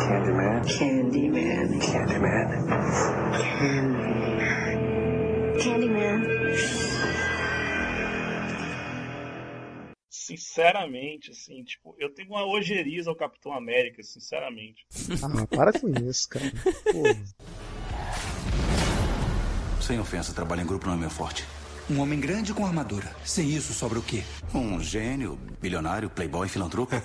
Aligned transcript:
Candyman. 0.00 0.62
Candyman. 0.64 1.78
Candyman. 1.80 2.48
Candyman. 5.62 6.20
Sinceramente, 10.08 11.32
assim, 11.32 11.62
tipo, 11.64 11.94
eu 11.98 12.08
tenho 12.14 12.30
uma 12.30 12.46
ojeriza 12.46 13.10
ao 13.10 13.16
Capitão 13.16 13.52
América, 13.52 14.02
sinceramente. 14.02 14.86
Ah, 15.22 15.46
para 15.46 15.72
com 15.72 15.88
isso, 16.08 16.28
cara. 16.28 16.50
Porra. 16.92 17.24
Sem 19.82 19.98
ofensa, 19.98 20.32
trabalho 20.32 20.62
em 20.62 20.66
grupo 20.66 20.86
não 20.86 20.94
é 20.94 20.96
meu 20.96 21.10
forte. 21.10 21.44
Um 21.90 22.00
homem 22.00 22.20
grande 22.20 22.54
com 22.54 22.64
armadura. 22.64 23.08
Sem 23.24 23.50
isso, 23.50 23.72
sobra 23.72 23.98
o 23.98 24.02
quê? 24.02 24.22
Um 24.54 24.78
gênio, 24.80 25.36
bilionário, 25.60 26.08
playboy, 26.08 26.48
filantropo. 26.48 26.94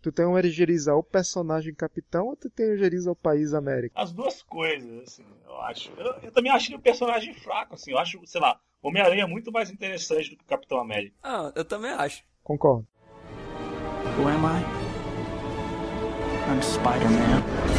Tu 0.00 0.12
tem 0.12 0.24
um 0.24 0.38
erigerizar 0.38 0.96
o 0.96 1.02
personagem 1.02 1.74
capitão 1.74 2.28
ou 2.28 2.36
tu 2.36 2.48
tem 2.48 2.66
um 2.66 2.68
erigerizar 2.70 3.12
o 3.12 3.16
país 3.16 3.52
América? 3.52 4.00
As 4.00 4.12
duas 4.12 4.40
coisas, 4.40 5.02
assim, 5.02 5.24
eu 5.44 5.60
acho. 5.62 5.90
Eu, 5.96 6.12
eu 6.22 6.30
também 6.30 6.52
acho 6.52 6.68
ele 6.68 6.76
um 6.76 6.80
personagem 6.80 7.34
fraco, 7.34 7.74
assim. 7.74 7.90
Eu 7.90 7.98
acho, 7.98 8.24
sei 8.24 8.40
lá, 8.40 8.56
Homem-Aranha 8.80 9.24
é 9.24 9.26
muito 9.26 9.50
mais 9.50 9.68
interessante 9.68 10.30
do 10.30 10.36
que 10.36 10.44
o 10.44 10.46
Capitão 10.46 10.78
América. 10.78 11.16
Ah, 11.24 11.50
eu 11.56 11.64
também 11.64 11.90
acho. 11.90 12.22
Concordo. 12.44 12.86
Who 14.16 14.28
am 14.28 14.44
I? 14.44 14.62
I'm 16.48 16.62
Spider-Man. 16.62 17.75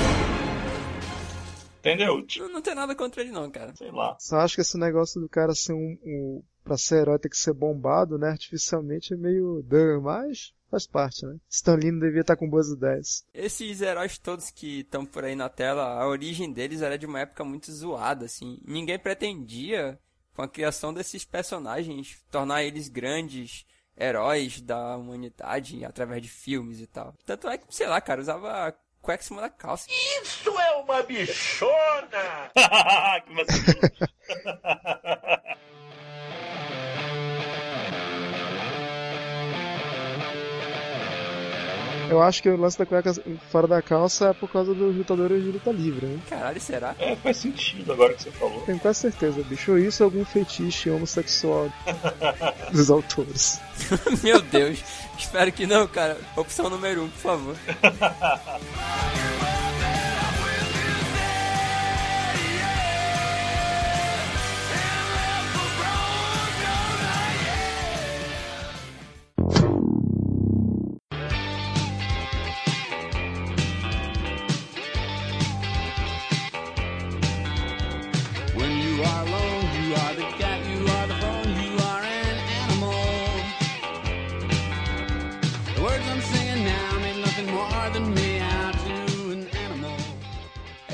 Entendeu? 1.94 2.26
Não, 2.40 2.54
não 2.54 2.62
tem 2.62 2.76
nada 2.76 2.96
contra 2.96 3.22
ele 3.22 3.32
não, 3.32 3.50
cara. 3.50 3.76
sei 3.76 3.92
lá. 3.92 4.16
Só 4.20 4.38
acho 4.38 4.56
que 4.56 4.62
esse 4.62 4.78
negócio 4.78 5.20
do 5.22 5.30
cara 5.30 5.54
ser 5.54 5.74
um, 5.74 5.98
um. 6.04 6.44
Pra 6.64 6.78
ser 6.78 7.02
herói 7.02 7.18
ter 7.18 7.30
que 7.30 7.38
ser 7.38 7.54
bombado, 7.54 8.18
né? 8.18 8.30
Artificialmente 8.30 9.14
é 9.14 9.18
meio. 9.18 9.64
Duh, 9.64 10.02
mas 10.02 10.54
faz 10.70 10.86
parte, 10.86 11.26
né? 11.26 11.38
Stan 11.50 11.76
Lee 11.76 11.92
não 11.92 12.00
devia 12.00 12.22
estar 12.22 12.36
com 12.36 12.50
boas 12.50 12.68
ideias. 12.70 13.26
Esses 13.34 13.82
heróis 13.82 14.18
todos 14.18 14.50
que 14.50 14.82
estão 14.82 15.06
por 15.06 15.24
aí 15.24 15.36
na 15.36 15.50
tela, 15.50 15.84
a 15.84 16.08
origem 16.08 16.52
deles 16.52 16.82
era 16.82 16.98
de 16.98 17.06
uma 17.06 17.22
época 17.22 17.44
muito 17.44 17.72
zoada, 17.72 18.26
assim. 18.26 18.60
Ninguém 18.66 19.00
pretendia, 19.00 19.98
com 20.36 20.42
a 20.42 20.48
criação 20.48 20.94
desses 20.94 21.24
personagens, 21.24 22.22
tornar 22.30 22.64
eles 22.64 22.90
grandes 22.90 23.66
heróis 23.98 24.62
da 24.62 24.96
humanidade 24.96 25.84
através 25.84 26.22
de 26.22 26.30
filmes 26.30 26.80
e 26.80 26.88
tal. 26.88 27.16
Tanto 27.26 27.48
é 27.48 27.58
que, 27.58 27.74
sei 27.74 27.88
lá, 27.88 28.00
cara, 28.00 28.22
usava 28.22 28.76
cueca 29.08 29.24
em 29.24 29.28
cima 29.28 29.42
da 29.42 29.50
calça. 29.50 29.88
Isso 30.22 30.60
é 30.60 30.72
uma 30.76 31.02
bichona! 31.04 32.52
Eu 42.10 42.22
acho 42.22 42.42
que 42.42 42.50
o 42.50 42.58
lance 42.58 42.78
da 42.78 42.86
cueca 42.86 43.14
fora 43.52 43.68
da 43.68 43.82
calça 43.82 44.30
é 44.30 44.34
por 44.34 44.50
causa 44.50 44.74
dos 44.74 44.96
lutadores 44.96 45.44
de 45.44 45.52
luta 45.52 45.72
livre, 45.72 46.06
né? 46.06 46.20
Caralho, 46.30 46.60
será? 46.60 46.96
É, 47.00 47.16
faz 47.16 47.38
sentido 47.38 47.92
agora 47.94 48.14
que 48.14 48.24
você 48.24 48.32
falou. 48.32 48.62
Tenho 48.62 48.80
quase 48.80 49.00
certeza, 49.00 49.42
bicho. 49.44 49.72
Ou 49.72 49.78
isso 49.78 50.04
ou 50.04 50.08
algum 50.08 50.26
fetiche 50.26 50.90
homossexual 50.90 51.72
dos 52.72 52.90
autores. 52.90 53.60
Meu 54.24 54.42
Deus. 54.42 54.84
Espero 55.18 55.52
que 55.52 55.66
não, 55.66 55.88
cara. 55.88 56.18
Opção 56.36 56.70
número 56.70 57.04
um, 57.04 57.10
por 57.10 57.20
favor. 57.20 57.56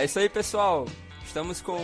É 0.03 0.05
isso 0.05 0.19
aí, 0.19 0.27
pessoal. 0.27 0.85
Estamos 1.25 1.61
com 1.61 1.79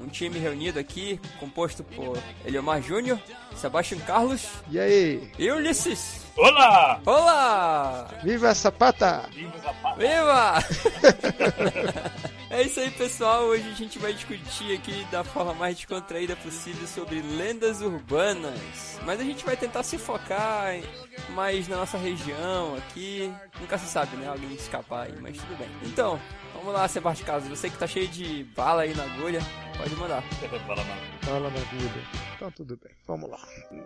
um 0.00 0.06
time 0.06 0.38
reunido 0.38 0.78
aqui, 0.78 1.20
composto 1.40 1.82
por 1.82 2.16
Eliomar 2.44 2.80
Júnior, 2.80 3.18
Sebastião 3.56 3.98
Carlos 4.02 4.46
E 4.70 4.78
aí? 4.78 5.28
e 5.36 5.50
Ulisses. 5.50 6.24
Olá! 6.36 7.00
Olá! 7.04 8.08
Viva 8.22 8.50
essa 8.50 8.70
pata! 8.70 9.28
Viva 9.32 9.58
Zapata! 9.58 9.96
Viva! 9.96 10.62
é 12.50 12.62
isso 12.62 12.78
aí, 12.78 12.88
pessoal. 12.92 13.42
Hoje 13.46 13.68
a 13.68 13.74
gente 13.74 13.98
vai 13.98 14.12
discutir 14.12 14.72
aqui 14.76 15.04
da 15.10 15.24
forma 15.24 15.52
mais 15.52 15.74
descontraída 15.74 16.36
possível 16.36 16.86
sobre 16.86 17.20
lendas 17.20 17.80
urbanas. 17.80 19.00
Mas 19.04 19.18
a 19.18 19.24
gente 19.24 19.44
vai 19.44 19.56
tentar 19.56 19.82
se 19.82 19.98
focar 19.98 20.76
mais 21.30 21.66
na 21.66 21.78
nossa 21.78 21.98
região 21.98 22.76
aqui. 22.76 23.34
Nunca 23.60 23.76
se 23.76 23.86
sabe, 23.86 24.16
né? 24.18 24.28
Alguém 24.28 24.54
escapar 24.54 25.06
aí, 25.06 25.14
mas 25.20 25.36
tudo 25.36 25.58
bem. 25.58 25.68
Então, 25.82 26.20
vamos 26.66 26.80
lá, 26.80 26.88
Sebastião 26.88 27.26
Carlos. 27.26 27.48
Você 27.48 27.70
que 27.70 27.78
tá 27.78 27.86
cheio 27.86 28.08
de 28.08 28.42
bala 28.56 28.82
aí 28.82 28.94
na 28.94 29.04
agulha, 29.04 29.40
pode 29.76 29.94
mandar. 29.94 30.22
Fala, 30.66 30.84
mano. 30.84 31.00
Fala 31.22 31.50
na 31.50 31.58
vida. 31.58 31.94
Então 32.34 32.50
tudo 32.50 32.76
bem, 32.76 32.92
vamos 33.06 33.30
lá. 33.30 33.38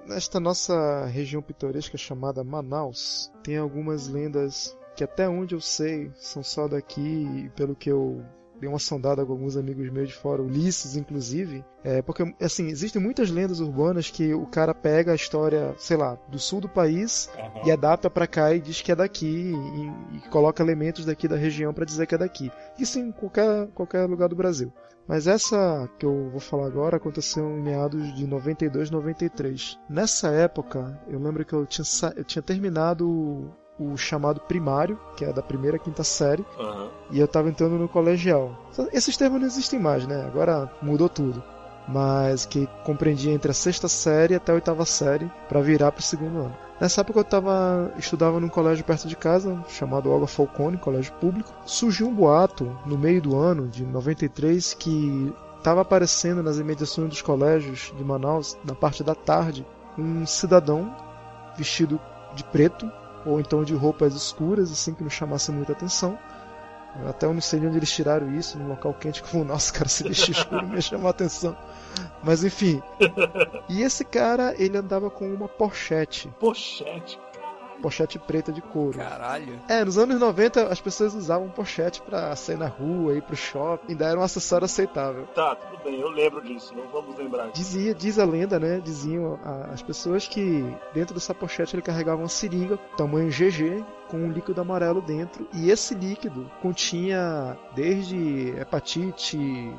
Nesta 0.07 0.41
nossa 0.41 1.05
região 1.07 1.43
pitoresca 1.43 1.99
chamada 1.99 2.43
Manaus, 2.43 3.31
tem 3.43 3.59
algumas 3.59 4.09
lendas 4.09 4.77
que 4.97 5.05
até 5.05 5.29
onde 5.29 5.55
eu 5.55 5.61
sei 5.61 6.11
são 6.17 6.43
só 6.43 6.67
daqui 6.67 7.01
e 7.01 7.51
pelo 7.51 7.77
que 7.77 7.91
eu 7.91 8.25
dei 8.61 8.69
uma 8.69 8.79
sondada 8.79 9.25
com 9.25 9.33
alguns 9.33 9.57
amigos 9.57 9.91
meus 9.91 10.09
de 10.09 10.15
fora, 10.15 10.43
Ulisses 10.43 10.95
inclusive, 10.95 11.65
é 11.83 12.03
porque 12.03 12.35
assim, 12.41 12.69
existem 12.69 13.01
muitas 13.01 13.31
lendas 13.31 13.61
urbanas 13.61 14.11
que 14.11 14.35
o 14.35 14.47
cara 14.47 14.75
pega 14.75 15.13
a 15.13 15.15
história, 15.15 15.75
sei 15.79 15.97
lá, 15.97 16.19
do 16.29 16.39
sul 16.39 16.61
do 16.61 16.69
país 16.69 17.31
Aham. 17.39 17.63
e 17.65 17.73
adapta 17.73 18.11
pra 18.11 18.27
cá 18.27 18.55
e 18.55 18.61
diz 18.61 18.83
que 18.83 18.93
é 18.93 18.95
daqui 18.97 19.55
e, 19.55 20.17
e 20.17 20.21
coloca 20.29 20.63
elementos 20.63 21.05
daqui 21.05 21.27
da 21.27 21.37
região 21.37 21.73
pra 21.73 21.85
dizer 21.85 22.07
que 22.07 22.15
é 22.15 22.19
daqui. 22.19 22.53
Isso 22.79 22.99
em 22.99 23.11
qualquer, 23.11 23.69
qualquer 23.69 24.05
lugar 24.07 24.29
do 24.29 24.37
Brasil. 24.37 24.73
Mas 25.09 25.27
essa 25.27 25.89
que 25.99 26.07
eu 26.07 26.29
vou 26.31 26.39
falar 26.39 26.67
agora 26.67 26.97
aconteceu 26.97 27.45
em 27.51 27.61
meados 27.61 28.15
de 28.15 28.27
92, 28.27 28.91
93. 28.91 29.79
Nessa 29.89 30.29
época, 30.29 31.01
eu 31.09 31.19
lembro 31.19 31.45
que 31.45 31.53
eu 31.53 31.67
tinha, 31.67 31.85
eu 32.17 32.23
tinha 32.23 32.43
terminado 32.43 33.51
o, 33.81 33.93
o 33.93 33.97
chamado 33.97 34.41
primário, 34.41 34.99
que 35.17 35.25
é 35.25 35.33
da 35.33 35.43
primeira 35.43 35.77
à 35.77 35.81
quinta 35.81 36.05
série, 36.05 36.45
Aham. 36.59 36.89
e 37.11 37.19
eu 37.19 37.27
tava 37.27 37.49
entrando 37.49 37.79
no 37.79 37.89
colegial. 37.89 38.55
Esses 38.93 39.17
termos 39.17 39.41
não 39.41 39.47
existem 39.47 39.79
mais, 39.79 40.07
né? 40.07 40.25
Agora 40.27 40.71
mudou 40.83 41.09
tudo. 41.09 41.43
Mas 41.89 42.45
que 42.45 42.69
compreendia 42.85 43.33
entre 43.33 43.51
a 43.51 43.55
sexta 43.55 43.89
série 43.89 44.35
até 44.35 44.53
a 44.53 44.55
oitava 44.55 44.85
série 44.85 45.29
para 45.49 45.61
virar 45.61 45.91
pro 45.91 46.03
segundo 46.03 46.39
ano. 46.39 46.57
Nessa 46.81 47.01
época 47.01 47.21
eu 47.21 47.25
tava, 47.25 47.93
estudava 47.99 48.39
num 48.39 48.49
colégio 48.49 48.85
perto 48.85 49.09
de 49.09 49.17
casa, 49.17 49.63
chamado 49.69 50.11
Olga 50.11 50.27
Falcone, 50.27 50.79
colégio 50.79 51.13
público. 51.15 51.53
Surgiu 51.67 52.09
um 52.09 52.15
boato 52.15 52.65
no 52.87 52.97
meio 52.97 53.21
do 53.21 53.37
ano 53.37 53.67
de 53.67 53.85
93 53.85 54.73
que 54.75 55.33
estava 55.59 55.83
aparecendo 55.83 56.43
nas 56.43 56.59
imediações 56.59 57.09
dos 57.09 57.23
colégios 57.23 57.93
de 57.97 58.05
Manaus, 58.05 58.57
na 58.65 58.75
parte 58.75 59.05
da 59.05 59.15
tarde, 59.15 59.67
um 59.99 60.25
cidadão 60.27 60.95
vestido 61.57 62.01
de 62.35 62.45
preto 62.45 62.91
ou 63.25 63.41
então 63.41 63.65
de 63.65 63.75
roupas 63.75 64.15
escuras, 64.15 64.71
assim 64.71 64.95
que 64.95 65.03
não 65.03 65.11
chamasse 65.11 65.51
muita 65.51 65.73
atenção. 65.73 66.19
Até 67.09 67.27
eu 67.27 67.33
não 67.33 67.41
sei 67.41 67.61
de 67.61 67.67
onde 67.67 67.77
eles 67.77 67.91
tiraram 67.91 68.35
isso, 68.35 68.59
num 68.59 68.69
local 68.69 68.93
quente 68.95 69.23
como 69.23 69.45
o 69.45 69.47
nosso, 69.47 69.73
cara, 69.75 69.89
se 69.89 70.03
vestir 70.03 70.33
escuro 70.33 70.67
me 70.67 70.83
chamou 70.83 71.07
a 71.07 71.11
atenção. 71.11 71.57
Mas 72.23 72.43
enfim. 72.43 72.83
E 73.69 73.83
esse 73.83 74.05
cara, 74.05 74.55
ele 74.59 74.77
andava 74.77 75.11
com 75.11 75.33
uma 75.33 75.49
pochete, 75.49 76.29
Pochete. 76.41 77.19
Pochete 77.81 78.19
preta 78.19 78.53
de 78.53 78.61
couro. 78.61 78.99
Caralho. 78.99 79.59
É, 79.69 79.85
nos 79.85 79.99
anos 79.99 80.19
90 80.21 80.69
as 80.69 80.81
pessoas 80.81 81.15
usavam 81.15 81.49
pochete 81.49 82.01
pra 82.03 82.35
sair 82.37 82.57
na 82.57 82.67
rua, 82.69 83.15
ir 83.15 83.23
pro 83.23 83.37
shopping, 83.37 83.93
ainda 83.93 84.07
era 84.07 84.19
um 84.19 84.23
acessório 84.23 84.65
aceitável. 84.65 85.27
Tá, 85.35 85.55
tudo 85.57 85.83
bem, 85.83 86.01
eu 86.01 86.09
lembro 86.09 86.43
disso, 86.43 86.75
não 86.75 86.87
vamos 86.89 87.17
lembrar 87.17 87.45
disso. 87.51 87.55
Dizia, 87.55 87.95
diz 87.95 88.19
a 88.19 88.25
lenda, 88.25 88.59
né? 88.59 88.81
Diziam 88.83 89.39
a- 89.45 89.71
as 89.73 89.83
pessoas 89.83 90.27
que 90.29 90.65
dentro 90.95 91.15
dessa 91.15 91.35
pochete 91.35 91.75
ele 91.75 91.83
carregava 91.83 92.21
uma 92.23 92.29
seringa, 92.29 92.77
tamanho 92.97 93.31
GG, 93.31 93.85
com 94.09 94.19
um 94.19 94.31
líquido 94.33 94.61
amarelo 94.61 95.01
dentro. 95.01 95.47
E 95.55 95.71
esse 95.71 95.95
líquido 95.95 96.51
continha 96.61 97.57
desde 97.75 98.55
hepatite, 98.59 99.73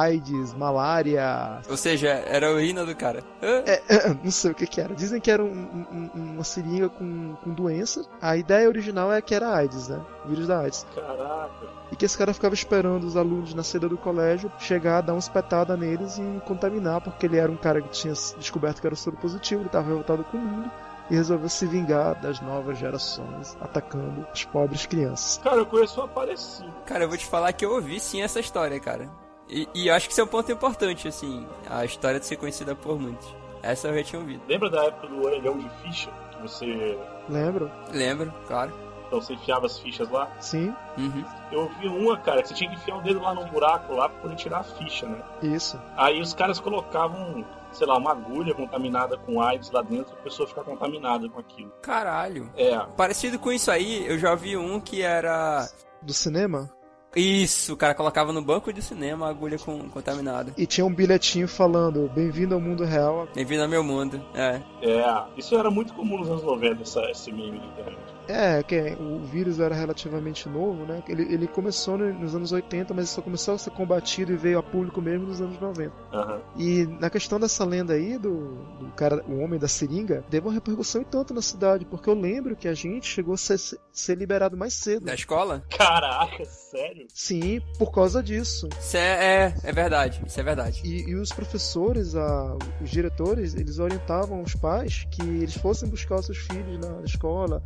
AIDS, 0.00 0.54
malária. 0.54 1.60
Ou 1.68 1.76
seja, 1.76 2.08
era 2.08 2.48
a 2.48 2.52
urina 2.52 2.84
do 2.84 2.94
cara. 2.96 3.22
Hã? 3.42 3.62
É, 3.66 3.82
é, 3.88 4.08
não 4.22 4.30
sei 4.30 4.50
o 4.50 4.54
que, 4.54 4.66
que 4.66 4.80
era. 4.80 4.94
Dizem 4.94 5.20
que 5.20 5.30
era 5.30 5.42
um- 5.44 5.48
um- 5.92 6.10
um- 6.14 6.32
uma 6.34 6.44
seringa 6.44 6.88
com, 6.88 7.34
com 7.42 7.50
doença. 7.50 8.04
A 8.20 8.36
ideia 8.36 8.68
original 8.68 9.12
é 9.12 9.20
que 9.20 9.34
era 9.34 9.54
AIDS, 9.54 9.88
né? 9.88 10.00
O 10.24 10.28
vírus 10.28 10.46
da 10.46 10.60
AIDS. 10.60 10.86
Caraca. 10.94 11.50
E 11.90 11.96
que 11.96 12.04
esse 12.06 12.16
cara 12.16 12.32
ficava 12.32 12.54
esperando 12.54 13.04
os 13.04 13.16
alunos 13.16 13.52
na 13.52 13.62
saída 13.62 13.88
do 13.88 13.98
colégio 13.98 14.50
chegar, 14.58 15.02
dar 15.02 15.12
uma 15.12 15.18
espetada 15.18 15.76
neles 15.76 16.16
e 16.18 16.40
contaminar, 16.46 17.00
porque 17.02 17.26
ele 17.26 17.36
era 17.36 17.52
um 17.52 17.56
cara 17.56 17.82
que 17.82 17.90
tinha 17.90 18.14
descoberto 18.38 18.80
que 18.80 18.86
era 18.86 18.96
soro 18.96 19.16
positivo, 19.18 19.60
ele 19.62 19.66
estava 19.68 19.88
revoltado 19.88 20.24
com 20.24 20.38
o 20.38 20.40
mundo, 20.40 20.70
e 21.10 21.14
resolveu 21.14 21.50
se 21.50 21.66
vingar 21.66 22.18
das 22.22 22.40
novas 22.40 22.78
gerações, 22.78 23.54
atacando 23.60 24.26
as 24.32 24.42
pobres 24.44 24.86
crianças. 24.86 25.38
Cara, 25.44 25.56
eu 25.56 25.66
conheço 25.66 26.00
uma 26.00 26.08
parecida. 26.08 26.70
Cara, 26.86 27.04
eu 27.04 27.08
vou 27.08 27.18
te 27.18 27.26
falar 27.26 27.52
que 27.52 27.64
eu 27.66 27.72
ouvi 27.72 28.00
sim 28.00 28.22
essa 28.22 28.40
história, 28.40 28.80
cara. 28.80 29.10
E, 29.48 29.68
e 29.74 29.88
eu 29.88 29.94
acho 29.94 30.06
que 30.06 30.12
isso 30.12 30.20
é 30.20 30.24
um 30.24 30.28
ponto 30.28 30.50
importante, 30.50 31.08
assim, 31.08 31.46
a 31.68 31.84
história 31.84 32.18
de 32.18 32.26
ser 32.26 32.36
conhecida 32.36 32.74
por 32.74 32.98
muitos. 32.98 33.28
Essa 33.62 33.88
eu 33.88 33.96
já 33.98 34.02
tinha 34.04 34.20
ouvido. 34.20 34.42
Lembra 34.48 34.70
da 34.70 34.84
época 34.84 35.06
do 35.08 35.24
orelhão 35.24 35.58
de 35.58 35.68
ficha? 35.82 36.10
Que 36.32 36.42
você. 36.42 36.98
Lembram? 37.28 37.70
Lembro, 37.92 38.32
claro. 38.46 38.72
Então 39.06 39.20
você 39.20 39.34
enfiava 39.34 39.66
as 39.66 39.78
fichas 39.78 40.08
lá? 40.08 40.26
Sim, 40.40 40.74
Uhum. 40.96 41.22
Eu 41.50 41.60
ouvi 41.60 41.86
uma, 41.86 42.16
cara, 42.16 42.40
que 42.42 42.48
você 42.48 42.54
tinha 42.54 42.70
que 42.70 42.76
enfiar 42.76 42.96
o 42.96 43.02
dedo 43.02 43.20
lá 43.20 43.34
num 43.34 43.46
buraco 43.46 43.94
lá 43.94 44.08
pra 44.08 44.20
poder 44.22 44.36
tirar 44.36 44.60
a 44.60 44.64
ficha, 44.64 45.06
né? 45.06 45.22
isso. 45.42 45.78
Aí 45.98 46.18
os 46.20 46.32
caras 46.32 46.58
colocavam, 46.58 47.44
sei 47.72 47.86
lá, 47.86 47.98
uma 47.98 48.10
agulha 48.12 48.54
contaminada 48.54 49.18
com 49.18 49.40
AIDS 49.42 49.70
lá 49.70 49.82
dentro, 49.82 50.14
a 50.14 50.22
pessoa 50.22 50.48
ficar 50.48 50.64
contaminada 50.64 51.28
com 51.28 51.38
aquilo. 51.38 51.70
Caralho. 51.82 52.50
É, 52.56 52.74
Parecido 52.96 53.38
com 53.38 53.52
isso 53.52 53.70
aí, 53.70 54.06
eu 54.06 54.18
já 54.18 54.34
vi 54.34 54.56
um 54.56 54.80
que 54.80 55.02
era. 55.02 55.68
Do 56.00 56.14
cinema. 56.14 56.70
Isso, 57.14 57.74
o 57.74 57.76
cara 57.76 57.94
colocava 57.94 58.32
no 58.32 58.40
banco 58.40 58.72
de 58.72 58.80
cinema 58.80 59.26
a 59.26 59.30
agulha 59.30 59.58
com, 59.58 59.88
contaminada. 59.90 60.52
E 60.56 60.66
tinha 60.66 60.84
um 60.84 60.94
bilhetinho 60.94 61.46
falando: 61.46 62.10
Bem-vindo 62.14 62.54
ao 62.54 62.60
mundo 62.60 62.84
real. 62.84 63.28
Bem-vindo 63.34 63.62
ao 63.62 63.68
meu 63.68 63.84
mundo. 63.84 64.22
É. 64.34 64.60
é. 64.82 65.24
Isso 65.36 65.54
era 65.56 65.70
muito 65.70 65.92
comum 65.92 66.18
nos 66.18 66.28
anos 66.28 66.42
90, 66.42 66.82
essa, 66.82 67.02
esse 67.10 67.30
meme 67.30 67.58
na 67.58 67.66
internet. 67.66 67.98
É, 68.28 68.62
que 68.62 68.78
o 69.00 69.20
vírus 69.24 69.58
era 69.60 69.74
relativamente 69.74 70.48
novo, 70.48 70.84
né? 70.86 71.02
Ele, 71.08 71.22
ele 71.32 71.46
começou 71.48 71.98
no- 71.98 72.12
nos 72.12 72.34
anos 72.34 72.52
80, 72.52 72.94
mas 72.94 73.08
só 73.10 73.20
começou 73.20 73.54
a 73.54 73.58
ser 73.58 73.70
combatido 73.70 74.32
e 74.32 74.36
veio 74.36 74.58
a 74.58 74.62
público 74.62 75.00
mesmo 75.02 75.26
nos 75.26 75.40
anos 75.40 75.58
90. 75.60 75.92
Aham. 76.12 76.40
E 76.56 76.86
na 77.00 77.10
questão 77.10 77.38
dessa 77.40 77.64
lenda 77.64 77.94
aí, 77.94 78.16
do, 78.18 78.54
do 78.78 78.92
cara, 78.96 79.24
o 79.28 79.38
homem 79.40 79.58
da 79.58 79.68
seringa, 79.68 80.24
deu 80.30 80.42
uma 80.42 80.52
repercussão 80.52 81.02
e 81.02 81.04
tanto 81.04 81.34
na 81.34 81.42
cidade, 81.42 81.84
porque 81.84 82.08
eu 82.08 82.14
lembro 82.14 82.54
que 82.56 82.68
a 82.68 82.74
gente 82.74 83.06
chegou 83.06 83.34
a 83.34 83.36
ser, 83.36 83.58
ser 83.92 84.16
liberado 84.16 84.56
mais 84.56 84.74
cedo. 84.74 85.04
Da 85.06 85.14
escola? 85.14 85.64
Caraca, 85.76 86.44
sério? 86.44 87.06
Sim, 87.12 87.60
por 87.78 87.90
causa 87.92 88.22
disso. 88.22 88.68
Isso 88.78 88.96
é, 88.96 89.44
é, 89.46 89.54
é 89.64 89.72
verdade. 89.72 90.22
Isso 90.26 90.38
é 90.38 90.42
verdade. 90.42 90.80
E, 90.84 91.10
e 91.10 91.14
os 91.16 91.30
professores, 91.32 92.14
a, 92.14 92.56
os 92.80 92.90
diretores, 92.90 93.54
eles 93.54 93.78
orientavam 93.78 94.42
os 94.42 94.54
pais 94.54 95.06
que 95.10 95.22
eles 95.22 95.54
fossem 95.56 95.88
buscar 95.88 96.16
os 96.16 96.26
seus 96.26 96.38
filhos 96.38 96.78
na 96.78 97.02
escola, 97.04 97.62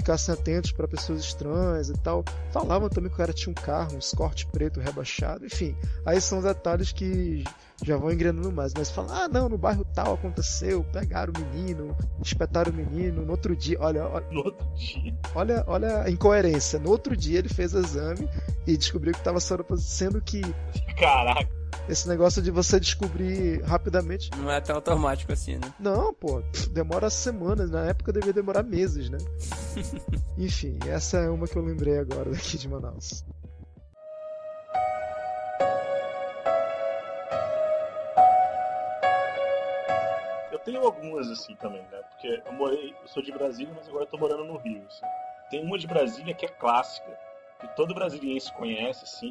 ficassem 0.00 0.34
atentos 0.34 0.72
para 0.72 0.88
pessoas 0.88 1.20
estranhas 1.20 1.90
e 1.90 1.92
tal. 1.94 2.24
Falavam 2.50 2.88
também 2.88 3.08
que 3.10 3.14
o 3.14 3.18
cara 3.18 3.32
tinha 3.32 3.50
um 3.50 3.54
carro, 3.54 3.94
um 3.94 3.98
Escort 3.98 4.46
preto 4.46 4.80
rebaixado, 4.80 5.44
enfim. 5.44 5.76
Aí 6.04 6.20
são 6.20 6.40
detalhes 6.42 6.90
que 6.90 7.44
já 7.84 7.96
vão 7.96 8.10
engrenando 8.10 8.50
mais. 8.50 8.72
Mas 8.74 8.90
falam, 8.90 9.14
ah, 9.14 9.28
não, 9.28 9.48
no 9.48 9.58
bairro 9.58 9.84
tal 9.84 10.14
aconteceu, 10.14 10.82
pegaram 10.92 11.32
o 11.36 11.40
menino, 11.40 11.96
espetaram 12.22 12.72
o 12.72 12.74
menino, 12.74 13.24
no 13.24 13.30
outro 13.30 13.54
dia, 13.54 13.76
olha, 13.80 14.06
olha, 14.06 14.26
No 14.30 14.44
outro 14.44 14.66
dia. 14.74 15.14
olha, 15.34 15.64
olha 15.66 16.02
a 16.02 16.10
incoerência. 16.10 16.78
No 16.78 16.90
outro 16.90 17.16
dia 17.16 17.38
ele 17.38 17.48
fez 17.48 17.74
o 17.74 17.78
exame 17.78 18.28
e 18.66 18.76
descobriu 18.76 19.12
que 19.12 19.20
estava 19.20 19.38
sendo 19.40 20.20
que 20.20 20.40
Caraca. 20.98 21.59
Esse 21.88 22.08
negócio 22.08 22.40
de 22.42 22.50
você 22.50 22.78
descobrir 22.78 23.62
rapidamente. 23.62 24.30
Não 24.36 24.50
é 24.50 24.60
tão 24.60 24.76
automático 24.76 25.32
assim, 25.32 25.56
né? 25.56 25.72
Não, 25.78 26.12
pô, 26.14 26.42
demora 26.70 27.10
semanas. 27.10 27.70
Na 27.70 27.86
época 27.86 28.12
devia 28.12 28.32
demorar 28.32 28.62
meses, 28.62 29.10
né? 29.10 29.18
Enfim, 30.38 30.78
essa 30.86 31.18
é 31.18 31.28
uma 31.28 31.46
que 31.46 31.56
eu 31.56 31.62
lembrei 31.62 31.98
agora 31.98 32.30
daqui 32.30 32.56
de 32.58 32.68
Manaus. 32.68 33.24
Eu 40.52 40.58
tenho 40.58 40.82
algumas 40.84 41.28
assim 41.30 41.54
também, 41.56 41.82
né? 41.90 42.00
Porque 42.10 42.42
eu 42.44 42.52
morei, 42.52 42.94
eu 43.00 43.08
sou 43.08 43.22
de 43.22 43.32
Brasília, 43.32 43.72
mas 43.76 43.88
agora 43.88 44.04
eu 44.04 44.08
tô 44.08 44.18
morando 44.18 44.44
no 44.44 44.56
Rio. 44.58 44.82
assim. 44.86 45.06
Tem 45.50 45.64
uma 45.64 45.78
de 45.78 45.86
Brasília 45.86 46.34
que 46.34 46.44
é 46.44 46.48
clássica, 46.48 47.18
que 47.60 47.68
todo 47.76 47.94
brasiliense 47.94 48.52
conhece, 48.52 49.04
assim, 49.04 49.30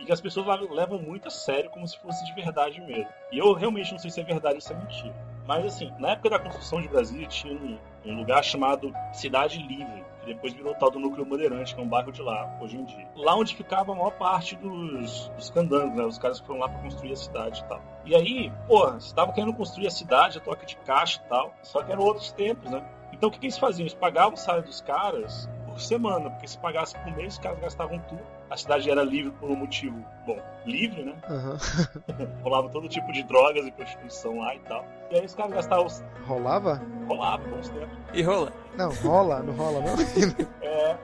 e 0.00 0.04
que 0.04 0.12
as 0.12 0.20
pessoas 0.20 0.46
levam 0.70 0.98
muito 0.98 1.28
a 1.28 1.30
sério 1.30 1.70
como 1.70 1.86
se 1.86 1.98
fosse 1.98 2.24
de 2.24 2.32
verdade 2.32 2.80
mesmo. 2.80 3.08
E 3.30 3.38
eu 3.38 3.52
realmente 3.52 3.92
não 3.92 3.98
sei 3.98 4.10
se 4.10 4.20
é 4.20 4.24
verdade 4.24 4.56
ou 4.56 4.60
se 4.60 4.72
é 4.72 4.76
mentira. 4.76 5.14
Mas 5.46 5.66
assim, 5.66 5.92
na 5.98 6.10
época 6.10 6.30
da 6.30 6.38
construção 6.38 6.80
de 6.80 6.88
Brasília 6.88 7.26
tinha 7.26 7.52
um, 7.52 7.78
um 8.06 8.16
lugar 8.16 8.42
chamado 8.42 8.92
Cidade 9.12 9.58
Livre, 9.58 10.04
que 10.20 10.26
depois 10.26 10.52
virou 10.52 10.74
tal 10.74 10.90
do 10.90 10.98
Núcleo 10.98 11.24
Bandeirante, 11.24 11.74
que 11.74 11.80
é 11.80 11.84
um 11.84 11.88
bairro 11.88 12.12
de 12.12 12.22
lá 12.22 12.56
hoje 12.60 12.76
em 12.76 12.84
dia. 12.84 13.08
Lá 13.16 13.34
onde 13.34 13.54
ficava 13.54 13.92
a 13.92 13.94
maior 13.94 14.12
parte 14.12 14.56
dos, 14.56 15.28
dos 15.30 15.50
candangos, 15.50 15.96
né? 15.96 16.04
Os 16.04 16.18
caras 16.18 16.40
que 16.40 16.46
foram 16.46 16.60
lá 16.60 16.68
pra 16.68 16.78
construir 16.78 17.12
a 17.12 17.16
cidade 17.16 17.60
e 17.60 17.64
tal. 17.64 17.82
E 18.04 18.14
aí, 18.14 18.52
porra, 18.66 18.98
tava 19.14 19.32
querendo 19.32 19.52
construir 19.54 19.86
a 19.86 19.90
cidade, 19.90 20.38
a 20.38 20.40
toque 20.40 20.66
de 20.66 20.76
caixa 20.76 21.20
e 21.24 21.28
tal, 21.28 21.52
só 21.62 21.82
que 21.82 21.90
eram 21.90 22.02
outros 22.02 22.32
tempos, 22.32 22.70
né? 22.70 22.82
Então 23.12 23.28
o 23.28 23.32
que, 23.32 23.38
que 23.38 23.46
eles 23.46 23.58
faziam? 23.58 23.82
Eles 23.82 23.94
pagavam 23.94 24.34
o 24.34 24.36
salário 24.36 24.66
dos 24.66 24.80
caras 24.80 25.48
por 25.66 25.80
semana, 25.80 26.30
porque 26.30 26.46
se 26.46 26.58
pagasse 26.58 26.96
por 26.98 27.16
mês, 27.16 27.34
os 27.34 27.38
caras 27.38 27.58
gastavam 27.58 27.98
tudo. 28.08 28.39
A 28.50 28.56
cidade 28.56 28.90
era 28.90 29.04
livre 29.04 29.30
por 29.38 29.48
um 29.48 29.54
motivo, 29.54 30.04
bom, 30.26 30.36
livre, 30.66 31.04
né? 31.04 31.14
Aham. 31.28 31.56
Rolava 32.42 32.68
todo 32.68 32.88
tipo 32.88 33.12
de 33.12 33.22
drogas 33.22 33.64
e 33.64 33.70
prostituição 33.70 34.38
lá 34.40 34.54
e 34.56 34.58
tal. 34.60 34.84
E 35.10 35.18
aí 35.18 35.24
os 35.24 35.34
caras 35.34 35.52
gastavam, 35.52 35.86
Rolava? 36.26 36.82
rolava 37.06 37.46
bons 37.48 37.68
tempos. 37.68 37.96
E 38.12 38.22
rola. 38.22 38.52
Não, 38.76 38.92
rola, 38.92 39.40
não 39.42 39.54
rola, 39.54 39.80
não. 39.80 39.94
É. 40.62 40.96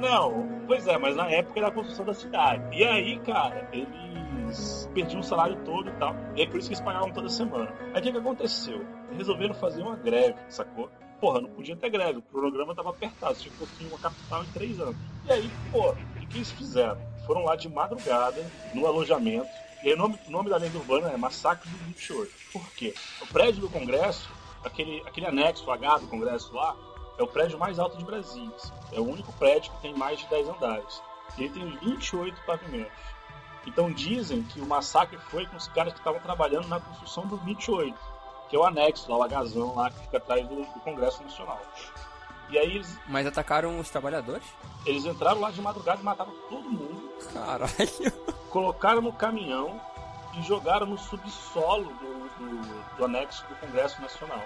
Não, 0.00 0.48
pois 0.66 0.86
é, 0.86 0.98
mas 0.98 1.14
na 1.14 1.30
época 1.30 1.60
era 1.60 1.68
a 1.68 1.72
construção 1.72 2.04
da 2.04 2.14
cidade. 2.14 2.76
E 2.76 2.84
aí, 2.84 3.18
cara, 3.20 3.68
eles 3.72 4.90
perdiam 4.92 5.20
o 5.20 5.24
salário 5.24 5.56
todo 5.64 5.88
e 5.88 5.92
tal. 5.92 6.14
E 6.34 6.42
é 6.42 6.46
por 6.46 6.58
isso 6.58 6.68
que 6.68 6.74
eles 6.74 6.84
pagavam 6.84 7.12
toda 7.12 7.28
semana. 7.28 7.72
Aí 7.92 8.00
o 8.00 8.02
que, 8.02 8.12
que 8.12 8.18
aconteceu? 8.18 8.84
Resolveram 9.16 9.54
fazer 9.54 9.82
uma 9.82 9.96
greve, 9.96 10.36
sacou? 10.48 10.90
Porra, 11.20 11.40
não 11.40 11.48
podia 11.50 11.76
ter 11.76 11.90
greve, 11.90 12.18
o 12.18 12.22
cronograma 12.22 12.74
tava 12.74 12.90
apertado, 12.90 13.34
tinha 13.38 13.52
que 13.52 13.58
construir 13.58 13.86
uma 13.88 13.98
capital 13.98 14.42
em 14.42 14.46
três 14.52 14.80
anos. 14.80 14.96
E 15.26 15.32
aí, 15.32 15.50
pô, 15.70 15.90
o 15.90 16.26
que, 16.26 16.36
eles 16.36 16.50
fizeram? 16.50 16.98
Foram 17.26 17.44
lá 17.44 17.56
de 17.56 17.68
madrugada, 17.68 18.44
no 18.74 18.86
alojamento. 18.86 19.48
E 19.82 19.92
o 19.92 19.96
nome, 19.96 20.18
nome 20.28 20.50
da 20.50 20.56
lenda 20.56 20.78
urbana 20.78 21.10
é 21.10 21.16
Massacre 21.16 21.68
do 21.68 21.76
28. 21.76 22.32
Por 22.52 22.70
quê? 22.72 22.94
O 23.20 23.26
prédio 23.26 23.60
do 23.60 23.68
Congresso, 23.68 24.30
aquele, 24.62 25.02
aquele 25.06 25.26
anexo 25.26 25.70
H 25.70 25.98
do 25.98 26.06
Congresso 26.08 26.54
lá, 26.54 26.76
é 27.18 27.22
o 27.22 27.26
prédio 27.26 27.58
mais 27.58 27.78
alto 27.78 27.96
de 27.96 28.04
Brasília. 28.04 28.54
assim. 28.56 28.72
É 28.92 29.00
o 29.00 29.04
único 29.04 29.32
prédio 29.34 29.72
que 29.72 29.82
tem 29.82 29.94
mais 29.94 30.18
de 30.18 30.26
10 30.28 30.48
andares. 30.48 31.02
Ele 31.38 31.50
tem 31.50 31.78
28 31.78 32.40
pavimentos. 32.46 32.92
Então 33.66 33.90
dizem 33.90 34.42
que 34.42 34.60
o 34.60 34.66
massacre 34.66 35.18
foi 35.30 35.46
com 35.46 35.56
os 35.56 35.68
caras 35.68 35.92
que 35.92 35.98
estavam 35.98 36.20
trabalhando 36.20 36.68
na 36.68 36.80
construção 36.80 37.26
do 37.26 37.36
28, 37.38 37.98
que 38.48 38.56
é 38.56 38.58
o 38.58 38.64
anexo, 38.64 39.10
lá, 39.10 39.18
o 39.18 39.22
agazão 39.22 39.74
lá 39.74 39.90
que 39.90 40.00
fica 40.00 40.16
atrás 40.18 40.46
do, 40.46 40.56
do 40.56 40.80
Congresso 40.80 41.22
Nacional. 41.22 41.60
E 42.50 42.58
aí 42.58 42.74
eles, 42.76 42.98
Mas 43.08 43.26
atacaram 43.26 43.78
os 43.78 43.88
trabalhadores? 43.88 44.44
eles 44.84 45.04
entraram 45.06 45.40
lá 45.40 45.50
de 45.50 45.60
madrugada 45.62 46.00
e 46.00 46.04
mataram 46.04 46.32
todo 46.48 46.68
mundo, 46.70 47.10
Caralho. 47.32 47.72
colocaram 48.50 49.00
no 49.00 49.12
caminhão 49.12 49.80
e 50.34 50.42
jogaram 50.42 50.86
no 50.86 50.98
subsolo 50.98 51.84
do, 51.84 52.28
do, 52.38 52.96
do 52.98 53.04
anexo 53.06 53.44
do 53.48 53.54
Congresso 53.56 54.00
Nacional. 54.02 54.42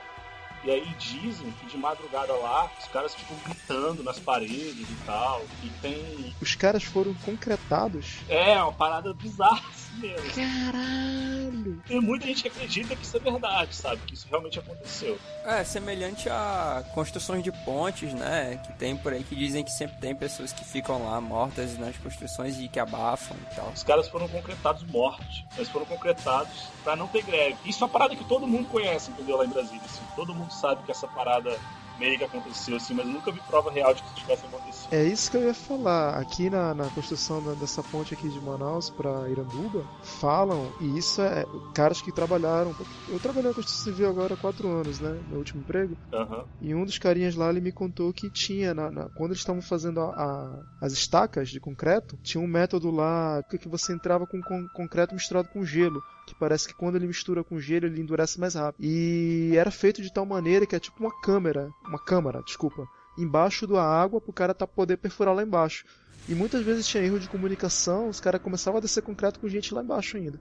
E 0.64 0.70
aí 0.70 0.86
dizem 0.98 1.50
que 1.52 1.66
de 1.66 1.76
madrugada 1.76 2.32
lá, 2.34 2.70
os 2.78 2.86
caras 2.88 3.14
ficam 3.14 3.36
gritando 3.44 4.02
nas 4.02 4.18
paredes 4.18 4.88
e 4.88 4.96
tal. 5.06 5.44
E 5.62 5.68
tem. 5.80 6.34
Os 6.40 6.54
caras 6.54 6.82
foram 6.82 7.14
concretados. 7.14 8.18
É, 8.28 8.60
uma 8.62 8.72
parada 8.72 9.14
bizarra 9.14 9.62
assim 9.70 9.88
mesmo. 9.98 10.30
Caralho! 10.34 11.82
Tem 11.86 12.00
muita 12.00 12.26
gente 12.26 12.42
que 12.42 12.48
acredita 12.48 12.96
que 12.96 13.04
isso 13.04 13.16
é 13.16 13.20
verdade, 13.20 13.74
sabe? 13.74 14.00
Que 14.06 14.14
isso 14.14 14.26
realmente 14.28 14.58
aconteceu. 14.58 15.18
É, 15.44 15.64
semelhante 15.64 16.28
a 16.28 16.84
construções 16.94 17.42
de 17.42 17.52
pontes, 17.64 18.12
né? 18.12 18.60
Que 18.64 18.72
tem 18.74 18.96
por 18.96 19.12
aí 19.12 19.22
que 19.22 19.36
dizem 19.36 19.64
que 19.64 19.70
sempre 19.70 19.98
tem 19.98 20.14
pessoas 20.14 20.52
que 20.52 20.64
ficam 20.64 21.04
lá 21.04 21.20
mortas 21.20 21.78
nas 21.78 21.96
construções 21.96 22.58
e 22.58 22.68
que 22.68 22.78
abafam 22.78 23.36
e 23.50 23.54
tal. 23.54 23.68
Os 23.70 23.82
caras 23.82 24.08
foram 24.08 24.28
concretados 24.28 24.84
mortos. 24.84 25.44
Eles 25.56 25.68
foram 25.68 25.86
concretados 25.86 26.68
pra 26.82 26.96
não 26.96 27.08
ter 27.08 27.22
greve. 27.22 27.56
Isso 27.64 27.82
é 27.82 27.86
uma 27.86 27.92
parada 27.92 28.16
que 28.16 28.24
todo 28.24 28.46
mundo 28.46 28.68
conhece, 28.68 29.10
entendeu? 29.10 29.36
Lá 29.36 29.44
em 29.44 29.48
Brasília. 29.48 29.82
Assim. 29.84 30.02
Todo 30.14 30.34
mundo 30.34 30.47
sabe 30.50 30.82
que 30.84 30.90
essa 30.90 31.06
parada 31.08 31.50
meio 31.98 32.16
que 32.16 32.24
aconteceu, 32.24 32.76
assim, 32.76 32.94
mas 32.94 33.06
nunca 33.06 33.32
vi 33.32 33.40
prova 33.42 33.70
real 33.72 33.92
de 33.92 34.02
que 34.02 34.08
isso 34.08 34.16
tivesse 34.16 34.46
acontecido. 34.46 34.92
É 34.92 35.04
isso 35.04 35.30
que 35.30 35.36
eu 35.36 35.42
ia 35.44 35.54
falar. 35.54 36.16
Aqui 36.16 36.48
na, 36.48 36.72
na 36.74 36.88
construção 36.90 37.42
da- 37.42 37.54
dessa 37.54 37.82
ponte 37.82 38.14
aqui 38.14 38.28
de 38.28 38.40
Manaus 38.40 38.88
para 38.90 39.28
Iranduba, 39.28 39.84
falam, 40.20 40.72
e 40.80 40.96
isso 40.96 41.20
é 41.20 41.44
caras 41.74 42.00
que 42.00 42.12
trabalharam. 42.12 42.72
Eu 43.08 43.18
trabalhei 43.18 43.48
na 43.48 43.54
construção 43.54 43.92
civil 43.92 44.08
agora 44.08 44.34
há 44.34 44.36
quatro 44.36 44.68
anos, 44.68 45.00
né? 45.00 45.20
Meu 45.28 45.38
último 45.38 45.60
emprego. 45.62 45.96
Aham. 46.12 46.44
E 46.60 46.74
um 46.74 46.84
dos 46.84 46.98
carinhas 46.98 47.34
lá 47.34 47.50
ele 47.50 47.60
me 47.60 47.72
contou 47.72 48.12
que 48.12 48.30
tinha, 48.30 48.72
na, 48.74 48.90
na- 48.90 49.08
quando 49.14 49.30
eles 49.32 49.40
estavam 49.40 49.62
fazendo 49.62 50.00
a- 50.00 50.12
a- 50.14 50.62
as 50.80 50.92
estacas 50.92 51.48
de 51.50 51.60
concreto, 51.60 52.16
tinha 52.22 52.40
um 52.42 52.46
método 52.46 52.90
lá 52.90 53.42
que 53.48 53.68
você 53.68 53.92
entrava 53.92 54.26
com 54.26 54.40
con- 54.42 54.68
concreto 54.72 55.14
misturado 55.14 55.48
com 55.48 55.64
gelo. 55.64 56.02
Que 56.28 56.34
parece 56.34 56.68
que 56.68 56.74
quando 56.74 56.96
ele 56.96 57.06
mistura 57.06 57.42
com 57.42 57.58
gelo 57.58 57.86
ele 57.86 58.02
endurece 58.02 58.38
mais 58.38 58.54
rápido. 58.54 58.84
E 58.84 59.56
era 59.56 59.70
feito 59.70 60.02
de 60.02 60.12
tal 60.12 60.26
maneira 60.26 60.66
que 60.66 60.76
é 60.76 60.78
tipo 60.78 61.02
uma 61.02 61.20
câmera, 61.22 61.70
uma 61.86 61.98
câmara, 61.98 62.42
desculpa, 62.42 62.86
embaixo 63.16 63.66
da 63.66 63.82
água 63.82 64.20
pro 64.20 64.32
cara 64.32 64.52
tá 64.52 64.66
poder 64.66 64.98
perfurar 64.98 65.34
lá 65.34 65.42
embaixo. 65.42 65.86
E 66.28 66.34
muitas 66.34 66.62
vezes 66.62 66.86
tinha 66.86 67.02
erro 67.02 67.18
de 67.18 67.30
comunicação, 67.30 68.10
os 68.10 68.20
caras 68.20 68.42
começavam 68.42 68.76
a 68.76 68.82
descer 68.82 69.02
concreto 69.02 69.40
com 69.40 69.48
gente 69.48 69.72
lá 69.72 69.82
embaixo 69.82 70.18
ainda. 70.18 70.38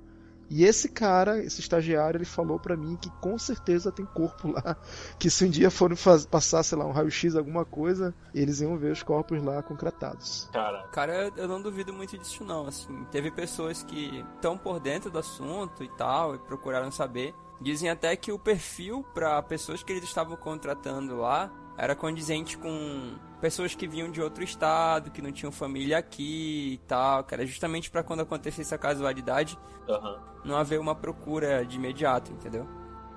E 0.50 0.64
esse 0.64 0.90
cara, 0.90 1.44
esse 1.44 1.60
estagiário, 1.60 2.18
ele 2.18 2.26
falou 2.26 2.58
pra 2.60 2.76
mim 2.78 2.96
que 3.02 3.10
com 3.20 3.38
certeza 3.38 3.92
tem 3.92 4.06
corpo 4.06 4.52
lá. 4.52 4.78
Que 5.20 5.30
se 5.30 5.46
um 5.46 5.50
dia 5.50 5.70
forem 5.70 5.96
faz- 5.98 6.26
passar, 6.26 6.64
sei 6.64 6.78
lá, 6.78 6.86
um 6.86 6.92
raio-x, 6.92 7.36
alguma 7.36 7.66
coisa, 7.66 8.14
eles 8.34 8.62
iam 8.62 8.78
ver 8.78 8.92
os 8.92 9.04
corpos 9.04 9.42
lá 9.44 9.62
concretados. 9.64 10.50
Cara, 10.54 10.84
Cara, 10.92 11.32
eu 11.36 11.48
não 11.48 11.62
duvido 11.62 11.92
muito 11.94 12.18
disso 12.18 12.44
não, 12.44 12.68
assim. 12.68 13.04
Teve 13.12 13.32
pessoas 13.32 13.84
que 13.84 14.24
estão 14.36 14.58
por 14.58 14.80
dentro 14.80 15.10
do 15.10 15.20
assunto 15.20 15.84
e 15.84 15.90
tal, 15.98 16.36
e 16.36 16.40
procuraram 16.40 16.92
saber. 16.92 17.34
Dizem 17.60 17.90
até 17.90 18.16
que 18.16 18.32
o 18.32 18.38
perfil 18.40 19.04
para 19.14 19.42
pessoas 19.42 19.82
que 19.84 19.92
eles 19.92 20.04
estavam 20.04 20.36
contratando 20.38 21.18
lá 21.18 21.52
era 21.78 21.96
condizente 21.96 22.58
com 22.58 23.16
pessoas 23.40 23.76
que 23.76 23.88
vinham 23.88 24.12
de 24.12 24.22
outro 24.22 24.44
estado, 24.44 25.12
que 25.12 25.22
não 25.22 25.32
tinham 25.32 25.52
família 25.52 25.98
aqui 25.98 26.74
e 26.74 26.78
tal, 26.88 27.26
era 27.32 27.46
justamente 27.46 27.90
para 27.90 28.04
quando 28.04 28.22
acontecesse 28.22 28.74
a 28.74 28.78
casualidade 28.78 29.58
aham. 29.90 30.20
não 30.44 30.56
haver 30.58 30.80
uma 30.80 30.96
procura 30.96 31.66
de 31.66 31.76
imediato, 31.78 32.32
entendeu? 32.32 32.68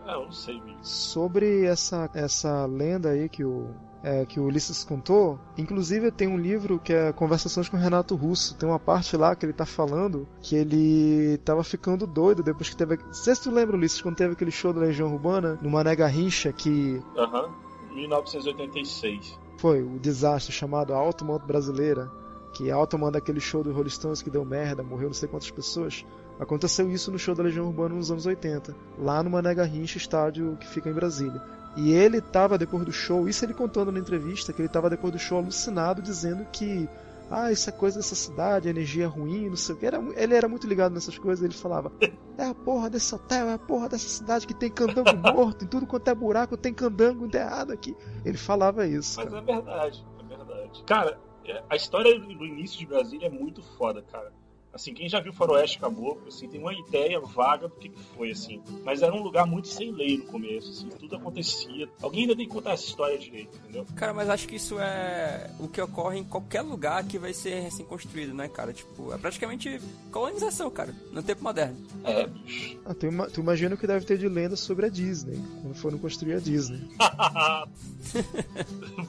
É, 0.07 0.15
eu 0.15 0.25
não 0.25 0.33
sei, 0.33 0.61
bicho. 0.61 0.79
Sobre 0.83 1.65
essa, 1.65 2.11
essa 2.15 2.65
lenda 2.67 3.11
aí 3.11 3.29
que 3.29 3.45
o, 3.45 3.69
é, 4.03 4.25
que 4.25 4.41
o 4.41 4.45
Ulisses 4.45 4.83
contou, 4.83 5.39
inclusive 5.59 6.11
tem 6.11 6.27
um 6.27 6.39
livro 6.39 6.79
que 6.79 6.93
é 6.93 7.13
Conversações 7.13 7.69
com 7.69 7.77
Renato 7.77 8.15
Russo. 8.17 8.57
Tem 8.57 8.69
uma 8.69 8.79
parte 8.79 9.17
lá 9.17 9.37
que 9.37 9.45
ele 9.45 9.53
tá 9.53 9.67
falando 9.67 10.27
que 10.41 10.57
ele 10.57 11.39
tava 11.45 11.63
ficando 11.63 12.07
doido 12.07 12.43
depois 12.43 12.71
que 12.71 12.77
teve. 12.77 12.97
Não 12.97 13.13
sei 13.13 13.35
se 13.35 13.43
tu 13.43 13.51
lembra, 13.51 13.77
Ulisses, 13.77 14.01
quando 14.01 14.17
teve 14.17 14.33
aquele 14.33 14.51
show 14.51 14.73
da 14.73 14.81
Legião 14.81 15.13
Urbana, 15.13 15.59
no 15.61 15.71
Mané 15.71 15.95
Garrincha, 15.95 16.53
que 16.53 17.01
Aham. 17.17 17.51
1986. 17.93 19.39
Foi 19.61 19.83
o 19.83 19.99
desastre 19.99 20.51
chamado 20.51 20.95
Alto 20.95 21.23
Manto 21.23 21.45
Brasileira, 21.45 22.11
que 22.55 22.71
Alto 22.71 22.99
manda 22.99 23.19
aquele 23.19 23.41
show 23.41 23.63
do 23.63 23.73
Rolling 23.73 23.91
Stones 23.91 24.23
que 24.23 24.31
deu 24.31 24.43
merda, 24.43 24.83
morreu 24.83 25.09
não 25.09 25.15
sei 25.15 25.29
quantas 25.29 25.51
pessoas. 25.51 26.05
Aconteceu 26.39 26.91
isso 26.91 27.13
no 27.13 27.19
show 27.19 27.35
da 27.35 27.43
Legião 27.43 27.67
Urbana 27.67 27.95
nos 27.95 28.11
anos 28.11 28.25
80, 28.25 28.75
lá 28.99 29.23
no 29.23 29.29
Mané 29.29 29.55
Garrincha, 29.55 29.99
estádio 29.99 30.57
que 30.59 30.67
fica 30.67 30.89
em 30.89 30.95
Brasília. 30.95 31.43
E 31.77 31.93
ele 31.93 32.23
tava 32.23 32.57
depois 32.57 32.87
do 32.87 32.93
show, 32.93 33.29
isso 33.29 33.45
ele 33.45 33.53
contando 33.53 33.93
na 33.93 33.99
entrevista, 33.99 34.51
que 34.51 34.63
ele 34.63 34.69
tava 34.69 34.89
depois 34.89 35.13
do 35.13 35.19
show 35.19 35.37
alucinado 35.37 36.01
dizendo 36.01 36.47
que 36.51 36.89
ah, 37.31 37.53
isso 37.53 37.71
é 37.71 37.73
coisa 37.73 37.99
dessa 37.99 38.17
cidade, 38.17 38.69
energia 38.69 39.07
ruim, 39.07 39.49
não 39.49 39.57
sei 39.57 39.77
o 39.77 39.79
que. 39.79 39.87
Era, 39.87 39.99
ele 40.17 40.35
era 40.35 40.49
muito 40.49 40.67
ligado 40.67 40.93
nessas 40.93 41.17
coisas, 41.17 41.45
ele 41.45 41.55
falava: 41.55 41.93
É 42.37 42.45
a 42.45 42.55
porra 42.55 42.91
desse 42.91 43.15
hotel, 43.15 43.49
é 43.49 43.55
a 43.55 43.59
porra 43.59 43.89
dessa 43.89 44.09
cidade 44.09 44.49
que 44.49 44.55
tem 44.55 44.69
candango 44.69 45.15
morto, 45.33 45.65
em 45.65 45.69
tudo 45.69 45.87
quanto 45.87 46.09
é 46.09 46.15
buraco 46.15 46.57
tem 46.57 46.75
candango 46.75 47.25
enterrado 47.25 47.73
aqui. 47.73 47.97
Ele 48.25 48.37
falava 48.37 48.85
isso. 48.85 49.21
Mas 49.21 49.31
cara. 49.31 49.39
é 49.39 49.45
verdade, 49.45 50.07
é 50.19 50.37
verdade. 50.37 50.85
Cara, 50.85 51.21
é, 51.45 51.63
a 51.71 51.77
história 51.77 52.19
do 52.19 52.45
início 52.45 52.79
de 52.79 52.87
Brasília 52.87 53.27
é 53.27 53.31
muito 53.31 53.63
foda, 53.77 54.03
cara. 54.03 54.33
Assim, 54.73 54.95
quem 54.95 55.09
já 55.09 55.19
viu 55.21 55.33
Faroeste 55.33 55.79
Caboclo, 55.81 56.29
assim, 56.29 56.49
tem 56.49 56.61
uma 56.61 56.73
ideia 56.73 57.19
vaga 57.21 57.67
do 57.69 57.75
que, 57.75 57.89
que 57.89 58.01
foi, 58.17 58.31
assim. 58.31 58.63
Mas 58.85 59.03
era 59.03 59.13
um 59.13 59.21
lugar 59.23 59.45
muito 59.47 59.67
sem 59.69 59.91
lei 59.91 60.19
no 60.19 60.25
começo, 60.27 60.71
assim, 60.71 60.89
tudo 60.91 61.17
acontecia. 61.17 61.89
Alguém 62.01 62.23
ainda 62.23 62.37
tem 62.37 62.47
que 62.47 62.53
contar 62.55 62.73
essa 62.73 62.85
história 62.85 63.19
direito, 63.19 63.57
entendeu? 63.59 63.85
Cara, 63.97 64.15
mas 64.15 64.29
acho 64.29 64.47
que 64.47 64.55
isso 64.57 64.79
é 64.79 65.51
o 65.59 65.67
que 65.67 65.81
ocorre 65.81 66.19
em 66.19 66.25
qualquer 66.25 66.63
lugar 66.63 67.03
que 67.05 67.19
vai 67.19 67.33
ser 67.33 67.59
recém-construído, 67.61 68.33
né, 68.33 68.49
cara? 68.49 68.73
Tipo, 68.73 69.13
é 69.13 69.19
praticamente 69.19 69.81
colonização, 70.13 70.71
cara, 70.71 70.95
no 71.11 71.21
tempo 71.23 71.43
moderno. 71.43 71.77
É, 72.05 72.27
bicho. 72.29 72.79
Ah, 72.85 72.95
tu, 72.95 73.07
ima- 73.07 73.27
tu 73.29 73.41
imagina 73.41 73.75
o 73.75 73.79
que 73.79 73.87
deve 73.89 74.05
ter 74.07 74.19
de 74.19 74.29
lenda 74.29 74.55
sobre 74.55 74.87
a 74.87 74.89
Disney, 74.89 75.43
quando 75.63 75.75
foram 75.75 75.99
construir 75.99 76.35
a 76.35 76.39
Disney. 76.39 76.81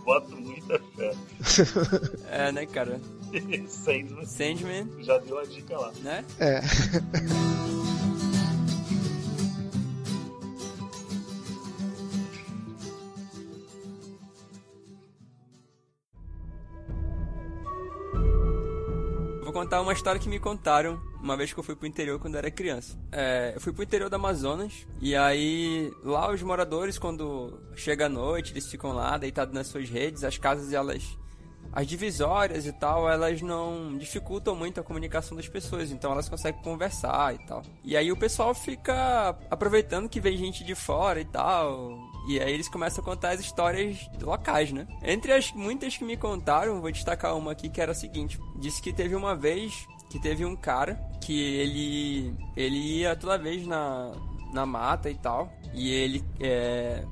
Boto 0.03 0.35
muita 0.35 0.79
fé. 0.95 1.13
É, 2.31 2.51
né, 2.51 2.65
cara? 2.65 2.99
Sandman 3.67 4.25
Sandman, 4.25 4.89
já 5.03 5.17
deu 5.17 5.39
a 5.39 5.45
dica 5.45 5.77
lá. 5.77 5.91
né? 6.03 6.25
É. 6.39 6.61
Vou 19.43 19.51
contar 19.53 19.81
uma 19.81 19.91
história 19.93 20.19
que 20.19 20.29
me 20.29 20.39
contaram 20.39 20.99
uma 21.21 21.35
vez 21.35 21.51
que 21.51 21.59
eu 21.59 21.63
fui 21.63 21.75
pro 21.75 21.85
interior 21.87 22.19
quando 22.19 22.35
eu 22.35 22.39
era 22.39 22.49
criança. 22.49 22.97
É, 23.11 23.51
eu 23.55 23.59
fui 23.61 23.73
pro 23.73 23.83
interior 23.83 24.09
do 24.09 24.15
Amazonas 24.15 24.87
e 25.01 25.15
aí 25.15 25.91
lá 26.03 26.31
os 26.31 26.41
moradores 26.41 26.97
quando 26.97 27.59
chega 27.75 28.05
a 28.05 28.09
noite 28.09 28.53
eles 28.53 28.67
ficam 28.67 28.93
lá 28.93 29.17
deitados 29.17 29.53
nas 29.53 29.67
suas 29.67 29.89
redes, 29.89 30.23
as 30.23 30.37
casas 30.37 30.71
elas 30.71 31.17
as 31.73 31.87
divisórias 31.87 32.65
e 32.65 32.73
tal, 32.73 33.09
elas 33.09 33.41
não 33.41 33.97
dificultam 33.97 34.55
muito 34.55 34.79
a 34.79 34.83
comunicação 34.83 35.37
das 35.37 35.47
pessoas, 35.47 35.91
então 35.91 36.11
elas 36.11 36.27
conseguem 36.27 36.61
conversar 36.61 37.33
e 37.33 37.39
tal. 37.45 37.63
E 37.83 37.95
aí 37.95 38.11
o 38.11 38.17
pessoal 38.17 38.53
fica 38.53 39.35
aproveitando 39.49 40.09
que 40.09 40.19
vem 40.19 40.37
gente 40.37 40.63
de 40.63 40.75
fora 40.75 41.21
e 41.21 41.25
tal, 41.25 41.97
e 42.27 42.39
aí 42.39 42.53
eles 42.53 42.67
começam 42.67 43.01
a 43.01 43.05
contar 43.05 43.31
as 43.31 43.39
histórias 43.39 44.09
locais, 44.21 44.71
né? 44.71 44.87
Entre 45.03 45.31
as 45.31 45.51
muitas 45.53 45.95
que 45.97 46.03
me 46.03 46.17
contaram, 46.17 46.81
vou 46.81 46.91
destacar 46.91 47.35
uma 47.37 47.51
aqui 47.53 47.69
que 47.69 47.81
era 47.81 47.93
a 47.93 47.95
seguinte: 47.95 48.39
disse 48.59 48.81
que 48.81 48.91
teve 48.91 49.15
uma 49.15 49.35
vez 49.35 49.87
que 50.09 50.19
teve 50.19 50.45
um 50.45 50.57
cara 50.57 50.95
que 51.21 51.39
ele 51.55 52.35
ele 52.55 52.99
ia 52.99 53.15
toda 53.15 53.37
vez 53.37 53.65
na, 53.65 54.11
na 54.53 54.65
mata 54.65 55.09
e 55.09 55.15
tal, 55.15 55.51
e 55.73 55.89
ele 55.89 56.23
é, 56.39 57.05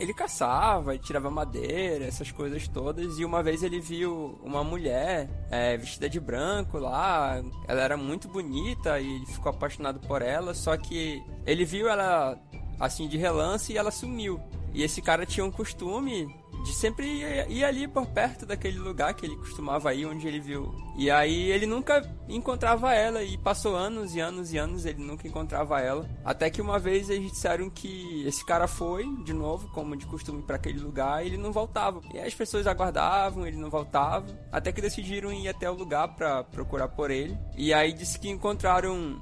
ele 0.00 0.14
caçava, 0.14 0.94
ele 0.94 1.02
tirava 1.02 1.30
madeira, 1.30 2.06
essas 2.06 2.32
coisas 2.32 2.66
todas. 2.66 3.18
E 3.18 3.24
uma 3.24 3.42
vez 3.42 3.62
ele 3.62 3.78
viu 3.78 4.40
uma 4.42 4.64
mulher 4.64 5.28
é, 5.50 5.76
vestida 5.76 6.08
de 6.08 6.18
branco 6.18 6.78
lá. 6.78 7.42
Ela 7.68 7.82
era 7.82 7.96
muito 7.98 8.26
bonita 8.26 8.98
e 8.98 9.16
ele 9.16 9.26
ficou 9.26 9.50
apaixonado 9.50 10.00
por 10.00 10.22
ela. 10.22 10.54
Só 10.54 10.74
que 10.78 11.22
ele 11.46 11.66
viu 11.66 11.86
ela 11.86 12.38
assim 12.80 13.06
de 13.06 13.18
relance 13.18 13.74
e 13.74 13.76
ela 13.76 13.90
sumiu. 13.90 14.40
E 14.72 14.82
esse 14.82 15.02
cara 15.02 15.26
tinha 15.26 15.44
um 15.44 15.50
costume 15.50 16.26
de 16.64 16.72
sempre 16.72 17.06
ir, 17.06 17.50
ir 17.50 17.64
ali 17.64 17.88
por 17.88 18.06
perto 18.06 18.44
daquele 18.44 18.78
lugar 18.78 19.14
que 19.14 19.26
ele 19.26 19.36
costumava 19.36 19.94
ir, 19.94 20.06
onde 20.06 20.26
ele 20.26 20.40
viu. 20.40 20.74
E 20.96 21.10
aí 21.10 21.50
ele 21.50 21.66
nunca 21.66 22.02
encontrava 22.28 22.94
ela 22.94 23.22
e 23.22 23.38
passou 23.38 23.74
anos 23.74 24.14
e 24.14 24.20
anos 24.20 24.52
e 24.52 24.58
anos 24.58 24.84
ele 24.84 25.02
nunca 25.02 25.26
encontrava 25.26 25.80
ela. 25.80 26.08
Até 26.24 26.50
que 26.50 26.60
uma 26.60 26.78
vez 26.78 27.08
eles 27.08 27.30
disseram 27.32 27.70
que 27.70 28.24
esse 28.26 28.44
cara 28.44 28.66
foi 28.66 29.04
de 29.24 29.32
novo, 29.32 29.68
como 29.68 29.96
de 29.96 30.06
costume, 30.06 30.42
para 30.42 30.56
aquele 30.56 30.80
lugar 30.80 31.24
e 31.24 31.28
ele 31.28 31.36
não 31.36 31.52
voltava. 31.52 32.00
E 32.12 32.18
as 32.18 32.34
pessoas 32.34 32.66
aguardavam, 32.66 33.46
ele 33.46 33.56
não 33.56 33.70
voltava. 33.70 34.26
Até 34.52 34.72
que 34.72 34.80
decidiram 34.80 35.32
ir 35.32 35.48
até 35.48 35.70
o 35.70 35.74
lugar 35.74 36.08
para 36.08 36.44
procurar 36.44 36.88
por 36.88 37.10
ele. 37.10 37.36
E 37.56 37.72
aí 37.72 37.92
disse 37.92 38.18
que 38.18 38.28
encontraram 38.28 39.18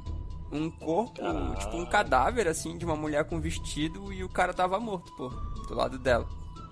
um 0.51 0.71
corpo, 0.71 1.21
tipo 1.59 1.77
um 1.77 1.87
cadáver 1.87 2.49
assim 2.49 2.77
de 2.79 2.85
uma 2.85 2.97
mulher 2.97 3.25
com 3.25 3.41
vestido 3.41 4.13
e 4.13 4.25
o 4.25 4.29
cara 4.29 4.55
tava 4.55 4.81
morto, 4.81 5.13
pô, 5.17 5.29
do 5.29 5.75
lado 5.75 5.99
dela. 5.99 6.27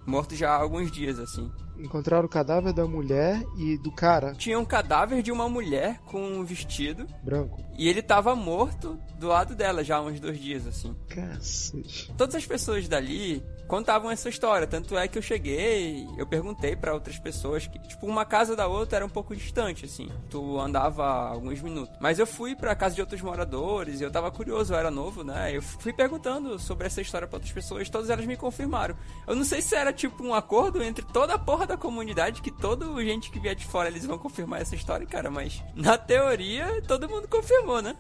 Morto 0.07 0.37
já 0.37 0.53
há 0.53 0.57
alguns 0.57 0.91
dias, 0.91 1.19
assim. 1.19 1.51
Encontraram 1.79 2.25
o 2.27 2.29
cadáver 2.29 2.73
da 2.73 2.87
mulher 2.87 3.43
e 3.59 3.77
do 3.79 3.91
cara 3.93 4.35
Tinha 4.35 4.59
um 4.59 4.65
cadáver 4.65 5.23
de 5.23 5.31
uma 5.33 5.49
mulher 5.49 6.01
com 6.07 6.21
um 6.23 6.45
vestido 6.45 7.07
branco. 7.23 7.61
e 7.79 7.89
ele 7.89 8.03
tava 8.03 8.35
morto 8.35 8.99
do 9.19 9.29
lado 9.29 9.55
dela 9.55 9.83
já 9.83 9.97
há 9.97 10.03
uns 10.03 10.21
dois 10.21 10.39
dias, 10.39 10.67
assim. 10.67 10.95
Cacete. 11.09 12.13
Todas 12.17 12.35
as 12.35 12.45
pessoas 12.47 12.87
dali 12.89 13.43
contavam 13.67 14.11
essa 14.11 14.29
história, 14.29 14.67
tanto 14.67 14.97
é 14.97 15.09
que 15.09 15.19
eu 15.19 15.23
cheguei, 15.23 16.07
eu 16.17 16.27
perguntei 16.27 16.77
pra 16.77 16.95
outras 16.95 17.19
pessoas 17.19 17.67
que, 17.67 17.79
tipo, 17.81 18.07
uma 18.07 18.25
casa 18.25 18.55
da 18.55 18.69
outra 18.69 18.99
era 18.99 19.07
um 19.07 19.09
pouco 19.09 19.35
distante, 19.35 19.87
assim. 19.87 20.09
Tu 20.31 20.61
andava 20.61 21.05
alguns 21.31 21.61
minutos. 21.61 21.93
Mas 22.01 22.19
eu 22.19 22.27
fui 22.27 22.55
pra 22.55 22.77
casa 22.77 22.95
de 22.95 23.01
outros 23.01 23.21
moradores, 23.23 24.01
e 24.01 24.05
eu 24.05 24.11
tava 24.11 24.31
curioso, 24.31 24.73
eu 24.73 24.79
era 24.79 24.91
novo, 24.91 25.25
né? 25.25 25.57
Eu 25.57 25.63
fui 25.63 25.93
perguntando 25.93 26.59
sobre 26.61 26.87
essa 26.87 27.01
história 27.01 27.27
pra 27.27 27.39
outras 27.39 27.53
pessoas, 27.53 27.89
todas 27.91 28.09
elas 28.11 28.25
me 28.27 28.37
confirmaram. 28.37 28.97
Eu 29.27 29.35
não 29.35 29.45
sei 29.45 29.61
se 29.61 29.75
era 29.75 29.93
tipo 29.93 30.23
um 30.23 30.35
acordo 30.35 30.81
entre 30.83 31.05
toda 31.05 31.35
a 31.35 31.39
porra 31.39 31.66
da 31.67 31.77
comunidade 31.77 32.41
que 32.41 32.51
toda 32.51 32.87
gente 33.05 33.31
que 33.31 33.39
vier 33.39 33.55
de 33.55 33.67
fora 33.67 33.89
eles 33.89 34.07
vão 34.07 34.19
confirmar 34.19 34.61
essa 34.61 34.75
história, 34.75 35.07
cara, 35.07 35.31
mas 35.31 35.63
na 35.75 35.99
teoria 35.99 36.83
todo 36.83 37.09
mundo 37.09 37.29
confirmou, 37.29 37.83
né? 37.83 37.97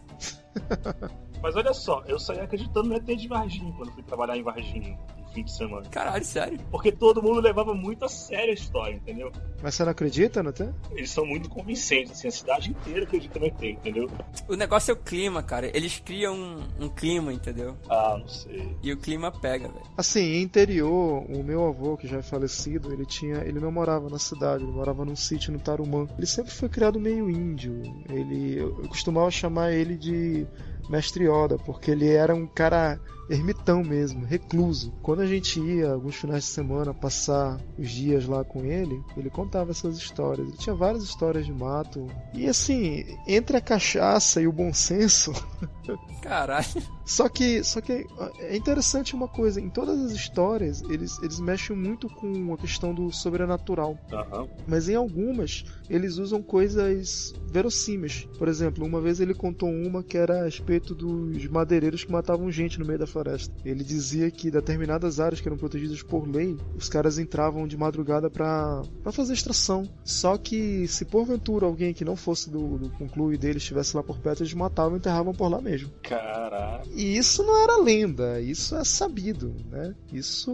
Mas 1.42 1.54
olha 1.54 1.74
só, 1.74 2.02
eu 2.06 2.18
saí 2.18 2.40
acreditando 2.40 2.88
no 2.88 2.96
ET 2.96 3.04
de 3.04 3.28
Varginha 3.28 3.72
quando 3.76 3.92
fui 3.92 4.02
trabalhar 4.02 4.36
em 4.36 4.42
Varginha 4.42 4.98
fim 5.36 5.44
de 5.44 5.52
semana. 5.52 5.86
Caralho, 5.90 6.24
sério. 6.24 6.58
Porque 6.70 6.90
todo 6.90 7.22
mundo 7.22 7.40
levava 7.40 7.74
muito 7.74 8.04
a 8.04 8.08
sério 8.08 8.50
a 8.50 8.54
história, 8.54 8.94
entendeu? 8.94 9.30
Mas 9.62 9.74
você 9.74 9.84
não 9.84 9.90
acredita, 9.90 10.42
não 10.42 10.52
tem? 10.52 10.72
Eles 10.92 11.10
são 11.10 11.26
muito 11.26 11.48
convincentes, 11.50 12.12
assim, 12.12 12.28
a 12.28 12.30
cidade 12.30 12.70
inteira 12.70 13.04
acredita 13.04 13.38
no 13.38 13.46
ET, 13.46 13.62
entendeu? 13.62 14.10
O 14.48 14.54
negócio 14.54 14.90
é 14.92 14.94
o 14.94 14.96
clima, 14.96 15.42
cara. 15.42 15.70
Eles 15.76 16.00
criam 16.00 16.34
um, 16.34 16.84
um 16.86 16.88
clima, 16.88 17.32
entendeu? 17.32 17.76
Ah, 17.88 18.16
não 18.18 18.28
sei. 18.28 18.74
E 18.82 18.92
o 18.92 18.96
clima 18.96 19.30
pega, 19.30 19.68
velho. 19.68 19.84
Assim, 19.96 20.20
em 20.20 20.42
interior, 20.42 21.24
o 21.28 21.42
meu 21.42 21.66
avô, 21.66 21.96
que 21.96 22.08
já 22.08 22.18
é 22.18 22.22
falecido, 22.22 22.92
ele 22.92 23.04
tinha, 23.04 23.38
ele 23.44 23.60
não 23.60 23.70
morava 23.70 24.08
na 24.08 24.18
cidade, 24.18 24.64
ele 24.64 24.72
morava 24.72 25.04
num 25.04 25.16
sítio 25.16 25.52
no 25.52 25.58
Tarumã. 25.58 26.06
Ele 26.16 26.26
sempre 26.26 26.52
foi 26.52 26.68
criado 26.68 26.98
meio 26.98 27.28
índio. 27.28 27.82
Ele, 28.08 28.58
eu 28.58 28.88
costumava 28.88 29.30
chamar 29.30 29.72
ele 29.72 29.96
de 29.96 30.46
Mestre 30.88 31.24
Yoda, 31.24 31.58
porque 31.58 31.90
ele 31.90 32.08
era 32.08 32.34
um 32.34 32.46
cara 32.46 33.00
ermitão 33.28 33.82
mesmo, 33.82 34.24
recluso. 34.24 34.92
Quando 35.02 35.20
a 35.20 35.26
gente 35.26 35.60
ia 35.60 35.90
alguns 35.90 36.16
finais 36.16 36.44
de 36.44 36.50
semana 36.50 36.94
passar 36.94 37.60
os 37.76 37.90
dias 37.90 38.26
lá 38.26 38.44
com 38.44 38.64
ele, 38.64 39.02
ele 39.16 39.30
contava 39.30 39.72
essas 39.72 39.96
histórias. 39.96 40.48
Ele 40.48 40.56
tinha 40.56 40.74
várias 40.74 41.02
histórias 41.02 41.44
de 41.44 41.52
mato. 41.52 42.08
E 42.32 42.46
assim, 42.46 43.04
entre 43.26 43.56
a 43.56 43.60
cachaça 43.60 44.40
e 44.40 44.46
o 44.46 44.52
bom 44.52 44.72
senso, 44.72 45.32
Caralho. 46.22 46.66
Só 47.04 47.28
que, 47.28 47.62
só 47.62 47.80
que 47.80 48.04
é 48.40 48.56
interessante 48.56 49.14
uma 49.14 49.28
coisa, 49.28 49.60
em 49.60 49.70
todas 49.70 50.00
as 50.00 50.10
histórias 50.10 50.82
eles, 50.90 51.16
eles 51.22 51.38
mexem 51.38 51.76
muito 51.76 52.08
com 52.08 52.52
a 52.52 52.58
questão 52.58 52.92
do 52.92 53.12
sobrenatural, 53.12 53.96
Aham. 54.12 54.48
mas 54.66 54.88
em 54.88 54.96
algumas 54.96 55.64
eles 55.88 56.16
usam 56.16 56.42
coisas 56.42 57.32
verossímeis. 57.48 58.26
Por 58.38 58.48
exemplo, 58.48 58.84
uma 58.84 59.00
vez 59.00 59.20
ele 59.20 59.34
contou 59.34 59.68
uma 59.68 60.02
que 60.02 60.18
era 60.18 60.44
a 60.44 60.48
respeito 60.66 60.94
dos 60.96 61.46
madeireiros 61.46 62.04
que 62.04 62.10
matavam 62.10 62.50
gente 62.50 62.78
no 62.80 62.84
meio 62.84 62.98
da 62.98 63.06
floresta. 63.06 63.54
Ele 63.64 63.84
dizia 63.84 64.30
que 64.32 64.50
determinadas 64.50 65.20
áreas 65.20 65.40
que 65.40 65.48
eram 65.48 65.56
protegidas 65.56 66.02
por 66.02 66.28
lei, 66.28 66.56
os 66.76 66.88
caras 66.88 67.18
entravam 67.18 67.68
de 67.68 67.76
madrugada 67.76 68.28
pra 68.28 68.82
fazer 69.12 69.32
extração. 69.34 69.88
Só 70.04 70.36
que 70.36 70.88
se 70.88 71.04
porventura 71.04 71.66
alguém 71.66 71.94
que 71.94 72.04
não 72.04 72.16
fosse 72.16 72.50
do, 72.50 72.78
do 72.78 72.90
conclui 72.90 73.38
dele 73.38 73.58
estivesse 73.58 73.96
lá 73.96 74.02
por 74.02 74.18
perto, 74.18 74.42
eles 74.42 74.52
matavam 74.54 74.94
e 74.94 74.98
enterravam 74.98 75.32
por 75.32 75.48
lá 75.48 75.60
mesmo. 75.60 75.88
Caralho. 76.02 76.90
E 76.92 77.16
isso 77.16 77.42
não 77.44 77.62
era 77.62 77.80
lenda, 77.82 78.40
isso 78.40 78.74
é 78.74 78.82
sabido, 78.84 79.54
né? 79.70 79.94
Isso 80.12 80.50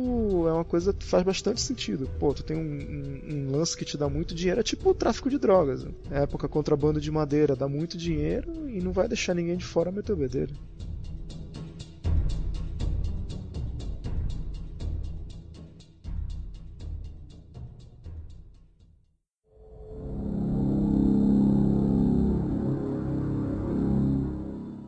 é 0.46 0.52
uma 0.52 0.64
coisa 0.64 0.92
que 0.92 1.04
faz 1.06 1.24
bastante 1.24 1.60
sentido. 1.62 2.08
Pô, 2.20 2.34
tu 2.34 2.42
tem 2.42 2.56
um, 2.56 2.60
um- 2.60 3.34
um 3.48 3.50
lance 3.56 3.76
que 3.76 3.84
te 3.84 3.96
dá 3.96 4.08
muito 4.10 4.34
dinheiro, 4.34 4.60
é 4.60 4.62
tipo 4.62 4.90
o 4.90 4.94
tráfico 4.94 5.30
de 5.30 5.38
drogas. 5.38 5.84
Na 6.10 6.18
época, 6.18 6.48
contrabando 6.48 7.00
de 7.00 7.10
madeira 7.10 7.56
dá 7.56 7.66
muito 7.66 7.96
dinheiro 7.96 8.68
e 8.68 8.80
não 8.82 8.92
vai 8.92 9.08
deixar 9.08 9.34
ninguém 9.34 9.56
de 9.56 9.64
fora 9.64 9.90
meter 10.02 10.12
o 10.12 10.16
bedelho. 10.16 10.56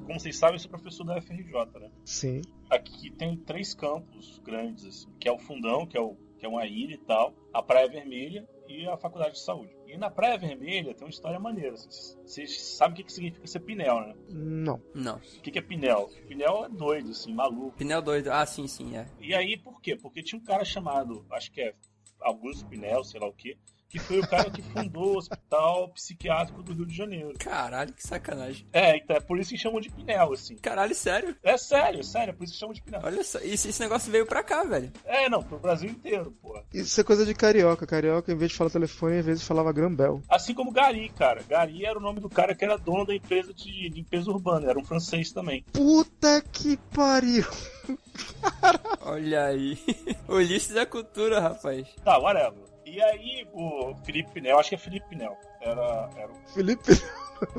Como 0.05 0.21
vocês 0.21 0.37
sabem, 0.37 0.57
eu 0.57 0.59
sou 0.59 0.71
professor 0.71 1.05
da 1.05 1.21
FRJ, 1.21 1.45
né? 1.81 1.91
Sim. 2.05 2.43
Aqui 2.71 3.11
tem 3.11 3.37
três 3.37 3.75
campos 3.75 4.41
grandes, 4.41 4.85
assim, 4.85 5.09
que 5.21 5.29
é 5.29 5.33
o 5.33 5.39
Fundão, 5.39 5.87
que 5.87 5.97
é, 5.97 6.01
o, 6.01 6.17
que 6.39 6.47
é 6.47 6.49
uma 6.49 6.67
ilha 6.67 6.95
e 6.95 6.99
tal, 6.99 7.35
a 7.53 7.63
Praia 7.63 7.89
Vermelha 7.89 8.49
e 8.69 8.87
a 8.87 8.97
Faculdade 8.97 9.35
de 9.35 9.41
Saúde. 9.41 9.73
E 9.95 9.97
na 9.97 10.11
Praia 10.11 10.37
Vermelha 10.37 10.93
tem 10.93 11.07
uma 11.07 11.11
história 11.11 11.39
maneira. 11.39 11.77
Vocês 11.77 12.61
sabem 12.61 12.95
o 12.95 12.97
que, 12.97 13.05
que 13.05 13.13
significa 13.13 13.47
ser 13.47 13.61
Pinel, 13.61 14.01
né? 14.01 14.15
Não. 14.29 14.83
Não. 14.93 15.19
O 15.19 15.41
que, 15.41 15.53
que 15.53 15.59
é 15.61 15.63
Pinel? 15.63 16.11
Pinel 16.27 16.65
é 16.65 16.69
doido, 16.69 17.11
assim, 17.11 17.33
maluco. 17.33 17.77
Pinel 17.77 18.03
doido. 18.03 18.33
Ah, 18.33 18.45
sim, 18.45 18.67
sim, 18.67 18.97
é. 18.97 19.07
E 19.21 19.33
aí, 19.33 19.57
por 19.57 19.81
quê? 19.81 19.95
Porque 19.95 20.21
tinha 20.21 20.37
um 20.37 20.45
cara 20.45 20.65
chamado, 20.65 21.25
acho 21.31 21.53
que 21.53 21.61
é 21.61 21.77
Augusto 22.21 22.67
Pinel, 22.67 23.05
sei 23.05 23.21
lá 23.21 23.29
o 23.29 23.33
quê, 23.33 23.57
que 23.95 24.01
foi 24.01 24.19
o 24.19 24.27
cara 24.27 24.51
que 24.51 24.61
fundou 24.61 25.15
o 25.15 25.19
Hospital 25.19 25.89
Psiquiátrico 25.91 26.65
do 26.65 26.73
Rio 26.73 26.85
de 26.85 26.97
Janeiro. 26.97 27.33
Caralho, 27.39 27.93
que 27.93 28.05
sacanagem. 28.05 28.67
É, 28.73 28.97
então 28.97 29.15
é 29.15 29.21
por 29.21 29.39
isso 29.39 29.51
que 29.51 29.57
chamam 29.57 29.81
de 29.81 29.89
Pinel, 29.89 30.33
assim. 30.33 30.57
Caralho, 30.57 30.93
sério? 30.97 31.37
É 31.45 31.57
sério, 31.57 32.01
é 32.01 32.03
sério, 32.03 32.31
é 32.31 32.35
por 32.35 32.43
isso 32.43 32.55
que 32.55 32.59
chamam 32.59 32.75
de 32.75 32.83
Pinel. 32.83 33.01
Olha 33.05 33.23
só, 33.23 33.39
esse, 33.39 33.69
esse 33.69 33.81
negócio 33.81 34.11
veio 34.11 34.27
pra 34.27 34.43
cá, 34.43 34.65
velho. 34.65 34.93
É, 35.05 35.29
não, 35.29 35.45
pro 35.45 35.61
Brasil 35.61 35.89
inteiro, 35.89 36.37
pô. 36.43 36.61
Isso 36.73 37.01
é 37.01 37.05
coisa 37.05 37.25
de 37.25 37.35
carioca. 37.35 37.87
Carioca, 37.87 38.33
em 38.33 38.37
vez 38.37 38.51
de 38.51 38.57
falar 38.57 38.71
telefone, 38.71 39.19
às 39.19 39.27
vezes 39.27 39.45
falava 39.45 39.73
Grambel. 39.73 40.21
Assim 40.29 40.55
como 40.55 40.73
Gari, 40.73 41.09
cara. 41.11 41.45
Gari 41.49 41.87
era 41.87 41.97
o 41.97 42.03
nome 42.03 42.19
do 42.19 42.29
cara 42.29 42.53
que 42.53 42.65
era 42.65 42.77
dono 42.77 43.07
da 43.07 43.15
empresa 43.15 43.55
de 43.55 43.89
limpeza 43.91 44.29
urbana, 44.29 44.71
era 44.71 44.79
um 44.79 44.85
francês 44.85 45.31
também. 45.31 45.65
Puta 45.73 46.43
que 46.53 46.77
pariu! 46.93 47.47
Olha 49.03 49.45
aí. 49.45 49.79
Ulisses 50.27 50.75
da 50.75 50.85
cultura, 50.85 51.39
rapaz. 51.39 51.87
Tá, 52.05 52.19
whatever. 52.19 52.74
E 52.95 53.03
aí, 53.03 53.45
o 53.53 53.93
Felipe 54.05 54.31
Pinel, 54.31 54.57
acho 54.57 54.69
que 54.69 54.77
é 54.77 54.79
Felipe 54.79 55.09
Pinel, 55.09 55.37
era, 55.61 56.09
era 56.17 56.31
o 56.31 56.37
Felipe 56.55 56.93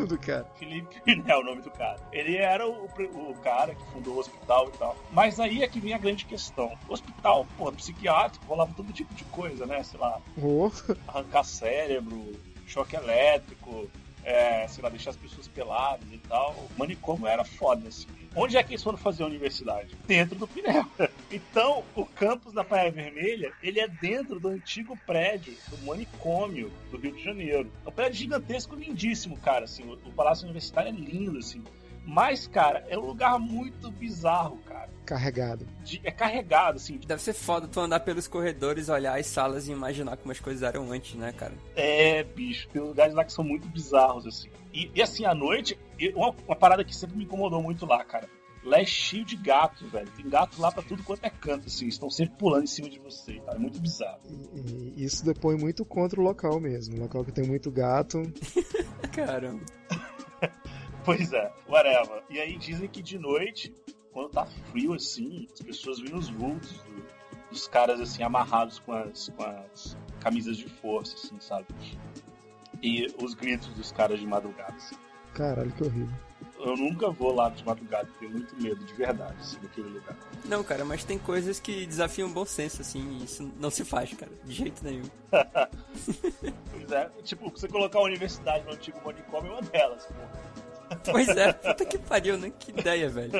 do 0.07 0.17
cara. 0.17 0.45
Felipe 0.57 1.01
Pinel, 1.01 1.39
o 1.39 1.43
nome 1.43 1.61
do 1.61 1.69
cara. 1.71 1.99
Ele 2.13 2.37
era 2.37 2.65
o, 2.65 2.85
o 2.85 3.35
cara 3.43 3.75
que 3.75 3.83
fundou 3.91 4.15
o 4.15 4.19
hospital 4.19 4.69
e 4.73 4.77
tal. 4.77 4.95
Mas 5.11 5.37
aí 5.37 5.61
é 5.61 5.67
que 5.67 5.81
vem 5.81 5.93
a 5.93 5.97
grande 5.97 6.23
questão. 6.23 6.71
O 6.87 6.93
hospital, 6.93 7.45
pô, 7.57 7.69
psiquiátrico, 7.73 8.45
rolava 8.45 8.73
todo 8.77 8.93
tipo 8.93 9.13
de 9.13 9.25
coisa, 9.25 9.65
né? 9.65 9.83
Sei 9.83 9.99
lá, 9.99 10.21
Oh, 10.41 10.71
arrancar 11.05 11.43
cérebro, 11.43 12.31
choque 12.65 12.95
elétrico, 12.95 13.89
é, 14.23 14.65
sei 14.69 14.81
lá, 14.81 14.89
deixar 14.89 15.09
as 15.09 15.17
pessoas 15.17 15.49
peladas 15.49 16.07
e 16.13 16.17
tal. 16.29 16.51
O 16.51 16.79
manicômio 16.79 17.27
era 17.27 17.43
foda, 17.43 17.89
assim. 17.89 18.07
Onde 18.35 18.57
é 18.57 18.63
que 18.63 18.73
eles 18.73 18.83
foram 18.83 18.97
fazer 18.97 19.23
a 19.23 19.27
universidade? 19.27 19.95
Dentro 20.05 20.35
do 20.37 20.47
Pinel. 20.47 20.85
Então, 21.31 21.83
o 21.95 22.05
campus 22.05 22.53
da 22.53 22.63
Praia 22.63 22.91
Vermelha, 22.91 23.51
ele 23.61 23.79
é 23.79 23.87
dentro 23.87 24.39
do 24.39 24.47
antigo 24.49 24.95
prédio 25.05 25.53
do 25.69 25.85
manicômio 25.85 26.71
do 26.91 26.97
Rio 26.97 27.13
de 27.13 27.23
Janeiro. 27.23 27.69
É 27.83 27.89
um 27.89 27.91
prédio 27.91 28.19
gigantesco, 28.19 28.75
lindíssimo, 28.75 29.35
cara, 29.37 29.65
assim. 29.65 29.83
O, 29.83 29.93
o 30.07 30.13
Palácio 30.13 30.45
Universitário 30.45 30.89
é 30.89 30.91
lindo, 30.93 31.39
assim. 31.39 31.63
Mas, 32.05 32.47
cara, 32.47 32.85
é 32.87 32.97
um 32.97 33.05
lugar 33.05 33.39
muito 33.39 33.89
bizarro, 33.91 34.57
cara. 34.67 34.89
carregado. 35.05 35.67
De- 35.83 36.01
é 36.03 36.11
carregado, 36.11 36.77
assim. 36.77 36.97
Deve 37.05 37.21
ser 37.21 37.33
foda 37.33 37.67
tu 37.67 37.79
andar 37.79 37.99
pelos 38.01 38.27
corredores, 38.27 38.89
olhar 38.89 39.19
as 39.19 39.27
salas 39.27 39.67
e 39.67 39.71
imaginar 39.71 40.17
como 40.17 40.31
as 40.31 40.39
coisas 40.39 40.63
eram 40.63 40.91
antes, 40.91 41.15
né, 41.15 41.31
cara? 41.31 41.53
É, 41.75 42.23
bicho, 42.23 42.67
tem 42.69 42.81
lugares 42.81 43.13
lá 43.13 43.23
que 43.23 43.31
são 43.33 43.43
muito 43.43 43.67
bizarros, 43.67 44.25
assim. 44.25 44.49
E, 44.73 44.89
e, 44.95 45.01
assim, 45.01 45.25
à 45.25 45.33
noite, 45.33 45.77
uma, 46.15 46.33
uma 46.47 46.55
parada 46.55 46.83
que 46.83 46.95
sempre 46.95 47.17
me 47.17 47.23
incomodou 47.23 47.61
muito 47.61 47.85
lá, 47.85 48.03
cara. 48.03 48.27
Lá 48.63 48.79
é 48.79 48.85
cheio 48.85 49.23
de 49.23 49.35
gatos, 49.35 49.87
velho. 49.91 50.09
Tem 50.17 50.27
gato 50.27 50.59
lá 50.59 50.71
pra 50.71 50.81
tudo 50.81 51.03
quanto 51.03 51.23
é 51.23 51.29
canto, 51.29 51.67
assim. 51.67 51.87
Estão 51.87 52.09
sempre 52.09 52.35
pulando 52.35 52.63
em 52.63 52.67
cima 52.67 52.89
de 52.89 52.97
você, 52.97 53.33
cara. 53.45 53.57
É 53.57 53.59
muito 53.59 53.79
bizarro. 53.79 54.19
E, 54.55 54.93
e 54.97 55.05
isso 55.05 55.23
depõe 55.23 55.55
muito 55.55 55.85
contra 55.85 56.19
o 56.19 56.23
local 56.23 56.59
mesmo. 56.59 56.97
Um 56.97 57.01
local 57.01 57.23
que 57.23 57.31
tem 57.31 57.45
muito 57.45 57.69
gato. 57.69 58.23
Caramba. 59.13 59.61
Pois 61.05 61.31
é, 61.31 61.51
whatever. 61.69 62.23
E 62.29 62.39
aí 62.39 62.57
dizem 62.57 62.87
que 62.89 63.01
de 63.01 63.17
noite, 63.19 63.73
quando 64.11 64.29
tá 64.29 64.45
frio 64.71 64.93
assim, 64.93 65.47
as 65.53 65.59
pessoas 65.61 65.99
veem 65.99 66.15
os 66.15 66.29
vultos 66.29 66.71
do- 66.83 67.05
dos 67.51 67.67
caras 67.67 68.01
assim, 68.01 68.23
amarrados 68.23 68.79
com 68.79 68.91
as, 68.91 69.29
com 69.29 69.43
as 69.43 69.95
camisas 70.19 70.57
de 70.57 70.67
força, 70.67 71.15
assim, 71.15 71.39
sabe? 71.39 71.67
E 72.81 73.07
os 73.21 73.33
gritos 73.33 73.67
dos 73.69 73.91
caras 73.91 74.19
de 74.19 74.25
madrugada. 74.25 74.73
assim. 74.75 74.95
Caralho, 75.33 75.71
que 75.73 75.83
horrível. 75.83 76.15
Eu 76.57 76.75
nunca 76.77 77.09
vou 77.11 77.33
lá 77.33 77.49
de 77.49 77.63
madrugada, 77.65 78.09
tenho 78.19 78.31
muito 78.31 78.55
medo, 78.59 78.83
de 78.83 78.93
verdade, 78.93 79.35
assim, 79.39 79.57
daquele 79.59 79.89
lugar. 79.89 80.15
Não, 80.45 80.63
cara, 80.63 80.83
mas 80.85 81.03
tem 81.03 81.19
coisas 81.19 81.59
que 81.59 81.85
desafiam 81.85 82.29
o 82.29 82.31
bom 82.33 82.45
senso, 82.45 82.81
assim, 82.81 83.19
e 83.19 83.23
isso 83.25 83.51
não 83.59 83.69
se 83.69 83.83
faz, 83.85 84.11
cara, 84.13 84.31
de 84.43 84.53
jeito 84.53 84.83
nenhum. 84.83 85.03
Pois 86.71 86.91
é, 86.91 87.09
tipo, 87.23 87.49
você 87.49 87.67
colocar 87.67 87.99
a 87.99 88.03
universidade 88.03 88.63
no 88.65 88.71
antigo 88.71 88.99
manicômio 89.05 89.51
é 89.51 89.53
uma 89.55 89.61
delas, 89.63 90.05
pô. 90.05 90.13
Pois 91.03 91.27
é, 91.29 91.53
puta 91.53 91.85
que 91.85 91.97
pariu, 91.97 92.37
né? 92.37 92.51
Que 92.57 92.71
ideia, 92.71 93.09
velho. 93.09 93.31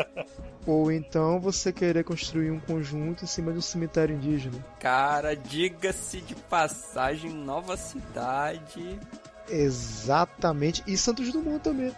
Ou 0.66 0.92
então 0.92 1.40
você 1.40 1.72
querer 1.72 2.04
construir 2.04 2.50
um 2.52 2.60
conjunto 2.60 3.24
em 3.24 3.28
cima 3.28 3.52
de 3.52 3.60
um 3.60 3.62
cemitério 3.62 4.16
indígena. 4.16 4.58
Cara, 4.80 5.36
diga-se 5.36 6.22
de 6.22 6.36
passagem, 6.36 7.32
nova 7.32 7.78
cidade. 7.78 9.00
Exatamente. 9.50 10.84
E 10.88 10.98
Santos 10.98 11.32
Dumont 11.32 11.60
também. 11.60 11.94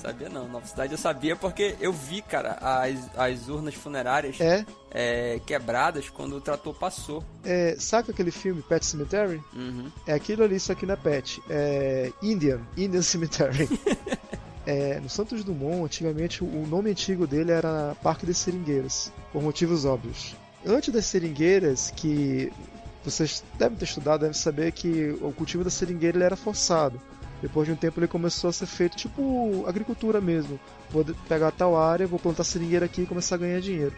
Sabia 0.00 0.28
não, 0.30 0.48
nova 0.48 0.66
cidade 0.66 0.92
eu 0.92 0.98
sabia 0.98 1.36
porque 1.36 1.76
eu 1.80 1.92
vi, 1.92 2.22
cara, 2.22 2.56
as, 2.60 2.98
as 3.18 3.48
urnas 3.48 3.74
funerárias 3.74 4.40
É, 4.40 4.64
é, 4.90 5.40
quebradas 5.44 6.08
quando 6.08 6.36
o 6.36 6.40
trator 6.40 6.74
passou. 6.74 7.22
é. 7.44 7.76
Saca 7.78 8.10
aquele 8.12 8.30
filme 8.30 8.62
Pet 8.62 8.84
Cemetery? 8.86 9.42
Uhum. 9.54 9.90
É 10.06 10.14
aquilo 10.14 10.42
ali, 10.42 10.58
só 10.58 10.74
que 10.74 10.86
não 10.86 10.94
é 10.94 10.96
Pet. 10.96 11.42
É 11.50 12.10
Indian. 12.22 12.60
Indian 12.76 13.02
Cemetery. 13.02 13.68
É, 14.66 15.00
no 15.00 15.08
Santos 15.08 15.42
Dumont, 15.42 15.84
antigamente, 15.86 16.44
o 16.44 16.66
nome 16.66 16.90
antigo 16.90 17.26
dele 17.26 17.50
era 17.50 17.96
Parque 18.02 18.26
das 18.26 18.36
Seringueiras, 18.36 19.10
por 19.32 19.42
motivos 19.42 19.84
óbvios. 19.86 20.36
Antes 20.64 20.92
das 20.92 21.06
seringueiras, 21.06 21.90
que 21.96 22.52
vocês 23.02 23.42
devem 23.58 23.76
ter 23.78 23.86
estudado, 23.86 24.20
devem 24.20 24.34
saber 24.34 24.70
que 24.72 25.16
o 25.22 25.32
cultivo 25.32 25.64
da 25.64 25.70
seringueira 25.70 26.22
era 26.22 26.36
forçado. 26.36 27.00
Depois 27.40 27.66
de 27.66 27.72
um 27.72 27.76
tempo 27.76 27.98
ele 27.98 28.06
começou 28.06 28.50
a 28.50 28.52
ser 28.52 28.66
feito 28.66 28.96
tipo 28.96 29.64
agricultura 29.66 30.20
mesmo. 30.20 30.60
Vou 30.90 31.04
pegar 31.28 31.50
tal 31.50 31.76
área, 31.76 32.06
vou 32.06 32.18
plantar 32.18 32.44
seringueira 32.44 32.86
aqui 32.86 33.02
e 33.02 33.06
começar 33.06 33.36
a 33.36 33.38
ganhar 33.38 33.60
dinheiro. 33.60 33.94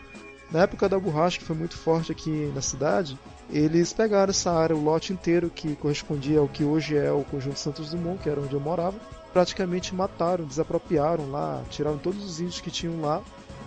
Na 0.50 0.60
época 0.60 0.88
da 0.88 0.98
borracha, 0.98 1.38
que 1.38 1.44
foi 1.44 1.56
muito 1.56 1.76
forte 1.76 2.12
aqui 2.12 2.52
na 2.54 2.60
cidade, 2.60 3.18
eles 3.50 3.92
pegaram 3.92 4.30
essa 4.30 4.52
área, 4.52 4.76
o 4.76 4.82
lote 4.82 5.12
inteiro 5.12 5.48
que 5.48 5.74
correspondia 5.76 6.40
ao 6.40 6.48
que 6.48 6.62
hoje 6.62 6.96
é 6.96 7.10
o 7.10 7.24
Conjunto 7.24 7.58
Santos 7.58 7.90
Dumont, 7.90 8.22
que 8.22 8.28
era 8.28 8.38
onde 8.38 8.52
eu 8.52 8.60
morava, 8.60 8.98
praticamente 9.32 9.94
mataram, 9.94 10.44
desapropriaram 10.44 11.30
lá, 11.30 11.62
tiraram 11.70 11.96
todos 11.96 12.22
os 12.22 12.38
índios 12.38 12.60
que 12.60 12.70
tinham 12.70 13.00
lá, 13.00 13.22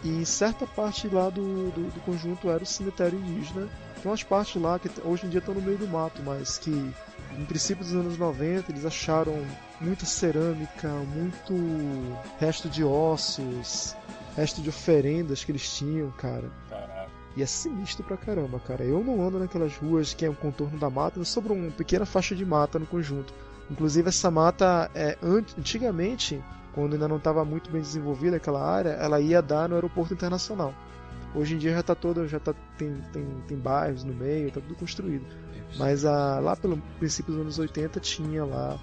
e 0.07 0.25
certa 0.25 0.65
parte 0.67 1.07
lá 1.07 1.29
do, 1.29 1.69
do, 1.71 1.91
do 1.91 1.99
conjunto 2.01 2.49
era 2.49 2.63
o 2.63 2.65
cemitério 2.65 3.17
indígena. 3.19 3.67
Tem 4.01 4.11
umas 4.11 4.23
partes 4.23 4.61
lá 4.61 4.77
que 4.77 4.89
hoje 5.03 5.25
em 5.25 5.29
dia 5.29 5.39
estão 5.39 5.53
no 5.55 5.61
meio 5.61 5.77
do 5.77 5.87
mato, 5.87 6.21
mas 6.23 6.57
que 6.57 6.69
em 7.37 7.45
princípio 7.45 7.83
dos 7.83 7.93
anos 7.95 8.17
90 8.17 8.71
eles 8.71 8.85
acharam 8.85 9.33
muita 9.81 10.05
cerâmica, 10.05 10.87
muito 10.89 11.53
resto 12.39 12.69
de 12.69 12.83
ossos, 12.83 13.95
resto 14.35 14.61
de 14.61 14.69
oferendas 14.69 15.43
que 15.43 15.51
eles 15.51 15.69
tinham, 15.75 16.11
cara. 16.11 16.49
E 17.35 17.41
é 17.43 17.45
sinistro 17.45 18.03
pra 18.05 18.15
caramba, 18.15 18.59
cara. 18.59 18.83
Eu 18.83 19.03
não 19.03 19.21
ando 19.25 19.39
naquelas 19.39 19.75
ruas 19.75 20.13
que 20.13 20.23
é 20.25 20.29
um 20.29 20.35
contorno 20.35 20.77
da 20.77 20.89
mata, 20.89 21.21
sobrou 21.25 21.57
uma 21.57 21.71
pequena 21.71 22.05
faixa 22.05 22.33
de 22.35 22.45
mata 22.45 22.79
no 22.79 22.85
conjunto. 22.85 23.33
Inclusive 23.69 24.07
essa 24.07 24.29
mata, 24.31 24.89
é, 24.95 25.17
an- 25.21 25.43
antigamente, 25.57 26.41
quando 26.75 26.93
ainda 26.93 27.07
não 27.07 27.15
estava 27.15 27.45
muito 27.45 27.71
bem 27.71 27.81
desenvolvida 27.81 28.35
aquela 28.35 28.61
área, 28.61 28.89
ela 28.89 29.21
ia 29.21 29.41
dar 29.41 29.69
no 29.69 29.75
aeroporto 29.75 30.13
internacional. 30.13 30.73
Hoje 31.33 31.55
em 31.55 31.57
dia 31.57 31.73
já 31.73 31.81
tá 31.81 31.95
toda, 31.95 32.27
já 32.27 32.39
tá, 32.39 32.53
tem, 32.77 33.01
tem, 33.13 33.25
tem 33.47 33.57
bairros 33.57 34.03
no 34.03 34.13
meio, 34.13 34.51
tá 34.51 34.59
tudo 34.59 34.75
construído. 34.75 35.25
Mas 35.77 36.03
a, 36.03 36.39
lá 36.39 36.53
pelo 36.55 36.77
princípio 36.99 37.31
dos 37.31 37.41
anos 37.41 37.59
80 37.59 37.99
tinha 38.01 38.43
lá 38.43 38.77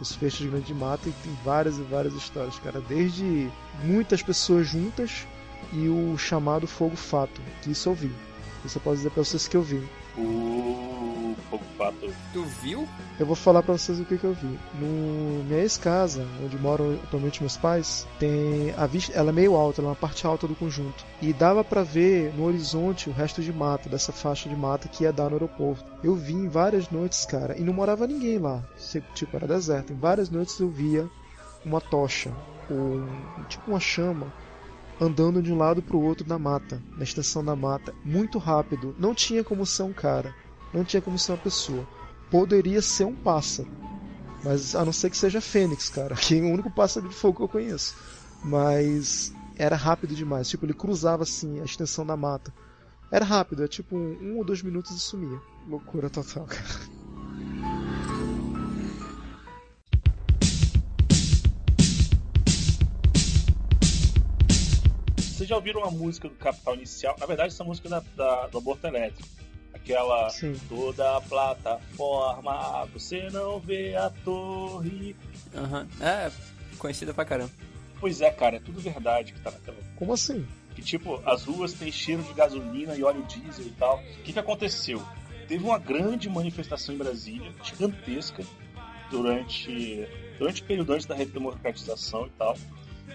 os 0.00 0.14
fechos 0.14 0.64
de 0.64 0.74
mata 0.74 1.08
e 1.08 1.12
tem 1.12 1.32
várias 1.44 1.78
e 1.78 1.82
várias 1.82 2.14
histórias, 2.14 2.58
cara. 2.58 2.80
Desde 2.80 3.48
muitas 3.84 4.22
pessoas 4.22 4.66
juntas 4.66 5.24
e 5.72 5.88
o 5.88 6.18
chamado 6.18 6.66
fogo 6.66 6.96
fato, 6.96 7.40
que 7.62 7.70
isso 7.70 7.88
eu 7.88 7.94
vi. 7.94 8.12
Isso 8.64 8.78
eu 8.78 8.82
posso 8.82 8.96
dizer 8.96 9.10
pra 9.10 9.22
vocês 9.22 9.46
que 9.46 9.56
eu 9.56 9.62
vi. 9.62 9.82
O 10.18 10.85
Fato. 11.86 12.12
Tu 12.32 12.42
viu? 12.62 12.88
Eu 13.18 13.26
vou 13.26 13.36
falar 13.36 13.62
pra 13.62 13.76
vocês 13.78 14.00
o 14.00 14.04
que, 14.04 14.18
que 14.18 14.24
eu 14.24 14.34
vi. 14.34 14.58
No 14.74 15.44
minha 15.44 15.60
ex-casa, 15.60 16.26
onde 16.44 16.58
moram 16.58 16.94
atualmente 17.04 17.40
meus 17.40 17.56
pais, 17.56 18.06
tem 18.18 18.74
a 18.76 18.86
vista, 18.86 19.12
ela 19.12 19.30
é 19.30 19.32
meio 19.32 19.54
alta, 19.54 19.80
ela 19.80 19.88
é 19.88 19.90
uma 19.90 19.96
parte 19.96 20.26
alta 20.26 20.46
do 20.48 20.54
conjunto. 20.54 21.04
E 21.22 21.32
dava 21.32 21.62
pra 21.62 21.82
ver 21.82 22.34
no 22.34 22.44
horizonte 22.44 23.08
o 23.08 23.12
resto 23.12 23.40
de 23.40 23.52
mata, 23.52 23.88
dessa 23.88 24.12
faixa 24.12 24.48
de 24.48 24.56
mata 24.56 24.88
que 24.88 25.04
ia 25.04 25.12
dar 25.12 25.26
no 25.30 25.34
aeroporto. 25.36 25.84
Eu 26.02 26.14
vi 26.14 26.34
em 26.34 26.48
várias 26.48 26.90
noites, 26.90 27.24
cara, 27.24 27.56
e 27.56 27.62
não 27.62 27.72
morava 27.72 28.06
ninguém 28.06 28.38
lá. 28.38 28.62
Tipo, 29.14 29.36
era 29.36 29.46
deserto. 29.46 29.92
Em 29.92 29.96
várias 29.96 30.28
noites 30.28 30.58
eu 30.58 30.68
via 30.68 31.08
uma 31.64 31.80
tocha, 31.80 32.32
ou 32.68 32.76
um- 32.76 33.44
tipo 33.48 33.70
uma 33.70 33.80
chama, 33.80 34.32
andando 35.00 35.42
de 35.42 35.52
um 35.52 35.58
lado 35.58 35.82
pro 35.82 36.00
outro 36.00 36.26
na 36.28 36.38
mata, 36.38 36.82
na 36.96 37.04
extensão 37.04 37.44
da 37.44 37.54
mata, 37.54 37.94
muito 38.04 38.38
rápido. 38.38 38.94
Não 38.98 39.14
tinha 39.14 39.44
como 39.44 39.64
ser 39.66 39.82
um 39.82 39.92
cara, 39.92 40.34
não 40.76 40.84
tinha 40.84 41.00
como 41.02 41.18
ser 41.18 41.32
uma 41.32 41.38
pessoa. 41.38 41.86
Poderia 42.30 42.82
ser 42.82 43.04
um 43.04 43.14
pássaro, 43.14 43.68
mas 44.44 44.74
a 44.74 44.84
não 44.84 44.92
ser 44.92 45.10
que 45.10 45.16
seja 45.16 45.40
fênix, 45.40 45.88
cara, 45.88 46.14
que 46.16 46.38
é 46.38 46.42
o 46.42 46.52
único 46.52 46.70
pássaro 46.70 47.08
de 47.08 47.14
fogo 47.14 47.36
que 47.38 47.42
eu 47.44 47.48
conheço. 47.48 47.94
Mas 48.44 49.32
era 49.56 49.74
rápido 49.76 50.14
demais, 50.14 50.48
tipo 50.48 50.66
ele 50.66 50.74
cruzava 50.74 51.22
assim 51.22 51.60
a 51.60 51.64
extensão 51.64 52.04
da 52.04 52.16
mata. 52.16 52.52
Era 53.10 53.24
rápido, 53.24 53.64
é 53.64 53.68
tipo 53.68 53.96
um, 53.96 54.18
um 54.20 54.36
ou 54.38 54.44
dois 54.44 54.62
minutos 54.62 54.90
e 54.96 55.00
sumia. 55.00 55.40
Loucura 55.68 56.10
total, 56.10 56.44
cara. 56.44 56.96
Vocês 65.18 65.48
já 65.48 65.56
ouviram 65.56 65.84
a 65.84 65.90
música 65.90 66.28
do 66.28 66.34
Capital 66.36 66.74
Inicial? 66.74 67.14
Na 67.18 67.26
verdade, 67.26 67.52
essa 67.52 67.64
música 67.64 67.88
é 67.88 67.90
da, 67.90 68.00
da- 68.16 68.46
do 68.46 68.58
aborto 68.58 68.86
elétrico. 68.86 69.28
Aquela 69.86 70.28
Sim. 70.30 70.60
toda 70.68 71.16
a 71.16 71.20
plataforma, 71.20 72.88
você 72.92 73.30
não 73.30 73.60
vê 73.60 73.94
a 73.94 74.10
torre. 74.24 75.14
Aham. 75.54 75.86
É, 76.00 76.28
conhecida 76.76 77.14
pra 77.14 77.24
caramba. 77.24 77.52
Pois 78.00 78.20
é, 78.20 78.28
cara, 78.32 78.56
é 78.56 78.58
tudo 78.58 78.80
verdade 78.80 79.32
que 79.32 79.40
tá 79.40 79.52
naquela. 79.52 79.76
Como 79.94 80.12
assim? 80.12 80.44
Que 80.74 80.82
tipo, 80.82 81.22
as 81.24 81.44
ruas 81.44 81.72
têm 81.72 81.92
cheiro 81.92 82.20
de 82.24 82.34
gasolina 82.34 82.96
e 82.96 83.04
óleo 83.04 83.22
diesel 83.26 83.64
e 83.64 83.70
tal. 83.70 83.98
O 83.98 84.22
que, 84.24 84.32
que 84.32 84.38
aconteceu? 84.40 85.00
Teve 85.46 85.62
uma 85.62 85.78
grande 85.78 86.28
manifestação 86.28 86.92
em 86.92 86.98
Brasília, 86.98 87.52
gigantesca, 87.62 88.42
durante, 89.08 90.04
durante 90.36 90.62
o 90.62 90.64
período 90.64 90.94
antes 90.94 91.06
da 91.06 91.14
redemocratização 91.14 92.26
e 92.26 92.30
tal. 92.30 92.58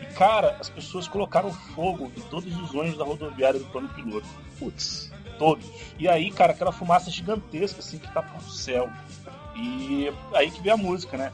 E 0.01 0.05
cara, 0.13 0.55
as 0.57 0.69
pessoas 0.69 1.05
colocaram 1.05 1.51
fogo 1.51 2.09
em 2.15 2.21
todos 2.21 2.55
os 2.55 2.73
ônibus 2.73 2.97
da 2.97 3.03
rodoviária 3.03 3.59
do 3.59 3.65
plano 3.65 3.89
piloto. 3.89 4.27
Putz. 4.57 5.11
Todos. 5.41 5.65
E 5.97 6.07
aí, 6.07 6.29
cara, 6.29 6.51
aquela 6.53 6.71
fumaça 6.71 7.09
gigantesca 7.09 7.79
assim 7.79 7.97
que 7.97 8.07
tá 8.13 8.21
pro 8.21 8.39
céu. 8.47 8.87
E 9.55 10.13
aí 10.35 10.51
que 10.51 10.61
vem 10.61 10.71
a 10.71 10.77
música, 10.77 11.17
né? 11.17 11.33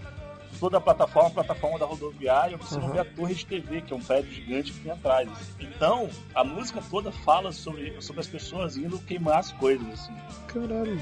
Toda 0.61 0.77
a 0.77 0.81
plataforma, 0.81 1.27
a 1.27 1.31
plataforma 1.33 1.77
da 1.77 1.85
rodoviária, 1.85 2.55
você 2.55 2.77
não 2.79 2.87
Uhum. 2.87 2.93
vê 2.93 2.99
a 2.99 3.05
torre 3.05 3.35
de 3.35 3.45
TV, 3.45 3.81
que 3.81 3.91
é 3.91 3.95
um 3.97 3.99
prédio 4.01 4.31
gigante 4.31 4.71
que 4.71 4.79
tem 4.79 4.91
atrás. 4.93 5.29
Então, 5.59 6.09
a 6.33 6.41
música 6.41 6.81
toda 6.89 7.11
fala 7.11 7.51
sobre, 7.51 8.01
sobre 8.01 8.21
as 8.21 8.27
pessoas 8.27 8.77
indo 8.77 8.97
queimar 8.99 9.39
as 9.39 9.51
coisas, 9.51 9.85
assim, 9.91 10.15
Caralho. 10.47 10.97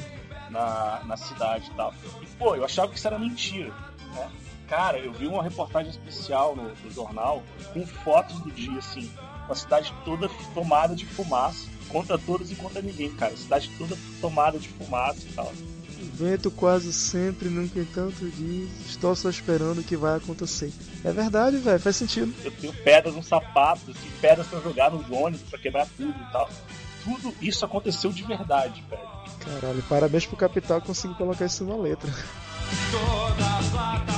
na, 0.50 1.02
na 1.06 1.16
cidade 1.16 1.70
e 1.72 1.76
tal. 1.76 1.94
E, 2.24 2.26
pô, 2.38 2.56
eu 2.56 2.66
achava 2.66 2.88
que 2.92 2.98
isso 2.98 3.06
era 3.08 3.20
mentira, 3.20 3.72
né? 4.16 4.32
Cara, 4.68 4.98
eu 4.98 5.14
vi 5.14 5.28
uma 5.28 5.44
reportagem 5.44 5.92
especial 5.92 6.56
no, 6.56 6.74
no 6.74 6.90
jornal 6.92 7.44
com 7.72 7.86
fotos 7.86 8.40
do 8.42 8.50
dia, 8.52 8.80
assim, 8.80 9.10
com 9.46 9.54
a 9.54 9.56
cidade 9.56 9.94
toda 10.04 10.30
tomada 10.54 10.96
de 10.96 11.06
fumaça, 11.06 11.68
contra 11.90 12.18
todos 12.18 12.52
e 12.52 12.56
contra 12.56 12.82
ninguém, 12.82 13.12
cara. 13.12 13.34
A 13.34 13.38
cidade 13.38 13.70
toda 13.78 13.98
tomada 14.20 14.60
de 14.60 14.68
fumaça 14.70 15.20
e 15.22 15.34
tal. 15.34 15.52
Vento 16.14 16.50
quase 16.50 16.94
sempre, 16.94 17.50
nunca 17.50 17.80
entanto 17.80 18.30
diz. 18.38 18.70
Estou 18.88 19.16
só 19.16 19.30
esperando 19.30 19.80
o 19.80 19.84
que 19.84 19.98
vai 19.98 20.18
acontecer. 20.18 20.72
É 21.04 21.12
verdade, 21.12 21.58
velho, 21.58 21.80
faz 21.80 21.96
sentido. 21.96 22.34
Eu 22.44 22.52
tenho 22.52 22.74
pedras 22.74 23.14
nos 23.16 23.28
sapatos, 23.28 23.90
assim, 23.90 24.10
pedras 24.22 24.48
pra 24.48 24.60
jogar 24.62 24.92
nos 24.92 25.10
ônibus, 25.10 25.42
pra 25.50 25.60
quebrar 25.60 25.88
tudo 25.98 26.16
e 26.18 26.32
tal. 26.32 26.50
Tudo 27.04 27.34
isso 27.42 27.66
aconteceu 27.66 28.12
de 28.12 28.24
verdade, 28.24 28.84
velho. 28.90 29.02
Caralho, 29.40 29.84
parabéns 29.84 30.26
pro 30.26 30.38
Capital 30.38 30.82
que 30.82 30.88
conseguiu 30.88 31.18
colocar 31.18 31.46
isso 31.46 31.66
na 31.66 31.76
letra. 31.76 32.12
Vou 32.92 34.15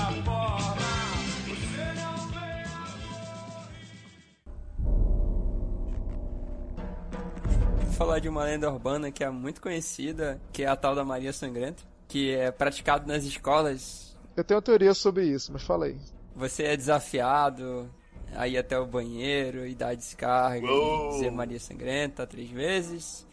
falar 7.97 8.19
de 8.19 8.29
uma 8.29 8.43
lenda 8.43 8.71
urbana 8.71 9.12
que 9.12 9.23
é 9.23 9.29
muito 9.31 9.60
conhecida, 9.60 10.39
que 10.53 10.62
é 10.62 10.67
a 10.67 10.75
tal 10.75 10.93
da 10.93 11.03
Maria 11.03 11.33
Sangrenta, 11.33 11.81
que 12.07 12.29
é 12.29 12.51
praticado 12.51 13.07
nas 13.07 13.23
escolas. 13.23 14.15
Eu 14.36 14.43
tenho 14.43 14.60
uma 14.60 14.62
teoria 14.62 14.93
sobre 14.93 15.25
isso, 15.25 15.51
mas 15.51 15.63
falei. 15.63 15.97
Você 16.36 16.62
é 16.63 16.77
desafiado 16.77 17.89
a 18.36 18.47
ir 18.47 18.55
até 18.55 18.77
o 18.77 18.86
banheiro 18.86 19.65
e 19.65 19.73
dar 19.73 19.89
a 19.89 19.95
descarga 19.95 20.67
Uou. 20.67 21.07
e 21.07 21.13
dizer 21.13 21.31
Maria 21.31 21.60
Sangrenta 21.60 22.27
três 22.27 22.51
vezes. 22.51 23.25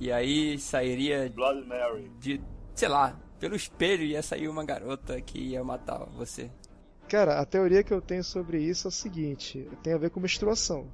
E 0.00 0.10
aí 0.10 0.58
sairia 0.58 1.30
Blood 1.34 1.66
Mary. 1.66 2.10
de, 2.18 2.40
sei 2.74 2.88
lá, 2.88 3.20
pelo 3.38 3.54
espelho 3.54 4.02
ia 4.02 4.22
sair 4.22 4.48
uma 4.48 4.64
garota 4.64 5.20
que 5.20 5.38
ia 5.38 5.62
matar 5.62 6.06
você. 6.16 6.50
Cara, 7.06 7.38
a 7.38 7.44
teoria 7.44 7.82
que 7.82 7.92
eu 7.92 8.00
tenho 8.00 8.24
sobre 8.24 8.62
isso 8.62 8.86
é 8.86 8.90
o 8.90 8.92
seguinte: 8.92 9.68
tem 9.82 9.92
a 9.92 9.98
ver 9.98 10.08
com 10.08 10.20
menstruação. 10.20 10.86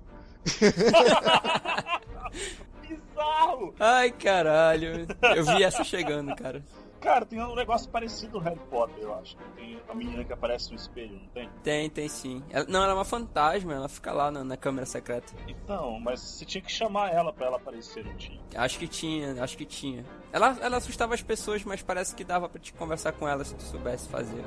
Bizarro! 2.96 3.74
Ai, 3.80 4.10
caralho. 4.10 5.06
Eu 5.34 5.44
vi 5.44 5.62
essa 5.62 5.82
chegando, 5.84 6.34
cara. 6.36 6.62
Cara, 7.00 7.26
tem 7.26 7.42
um 7.42 7.56
negócio 7.56 7.90
parecido 7.90 8.38
no 8.38 8.44
Harry 8.44 8.60
Potter, 8.70 9.02
eu 9.02 9.12
acho. 9.16 9.36
Tem 9.56 9.80
a 9.88 9.92
menina 9.94 10.22
que 10.22 10.32
aparece 10.32 10.70
no 10.70 10.76
espelho, 10.76 11.14
não 11.20 11.26
tem? 11.30 11.50
Tem, 11.64 11.90
tem 11.90 12.08
sim. 12.08 12.44
Ela- 12.48 12.64
não, 12.68 12.80
ela 12.80 12.92
é 12.92 12.94
uma 12.94 13.04
fantasma, 13.04 13.74
ela 13.74 13.88
fica 13.88 14.12
lá 14.12 14.30
na, 14.30 14.44
na 14.44 14.56
câmera 14.56 14.86
secreta. 14.86 15.32
Então, 15.48 15.98
mas 15.98 16.20
você 16.20 16.44
tinha 16.44 16.62
que 16.62 16.70
chamar 16.70 17.12
ela 17.12 17.32
pra 17.32 17.46
ela 17.46 17.56
aparecer, 17.56 18.04
não 18.04 18.14
tinha? 18.14 18.38
Acho 18.54 18.78
que 18.78 18.86
tinha, 18.86 19.42
acho 19.42 19.58
que 19.58 19.64
tinha. 19.64 20.04
Ela, 20.32 20.56
ela 20.60 20.76
assustava 20.76 21.12
as 21.12 21.22
pessoas, 21.22 21.64
mas 21.64 21.82
parece 21.82 22.14
que 22.14 22.22
dava 22.22 22.48
pra 22.48 22.60
te 22.60 22.72
conversar 22.72 23.10
com 23.14 23.26
ela 23.26 23.42
se 23.44 23.56
tu 23.56 23.62
soubesse 23.64 24.08
fazer 24.08 24.44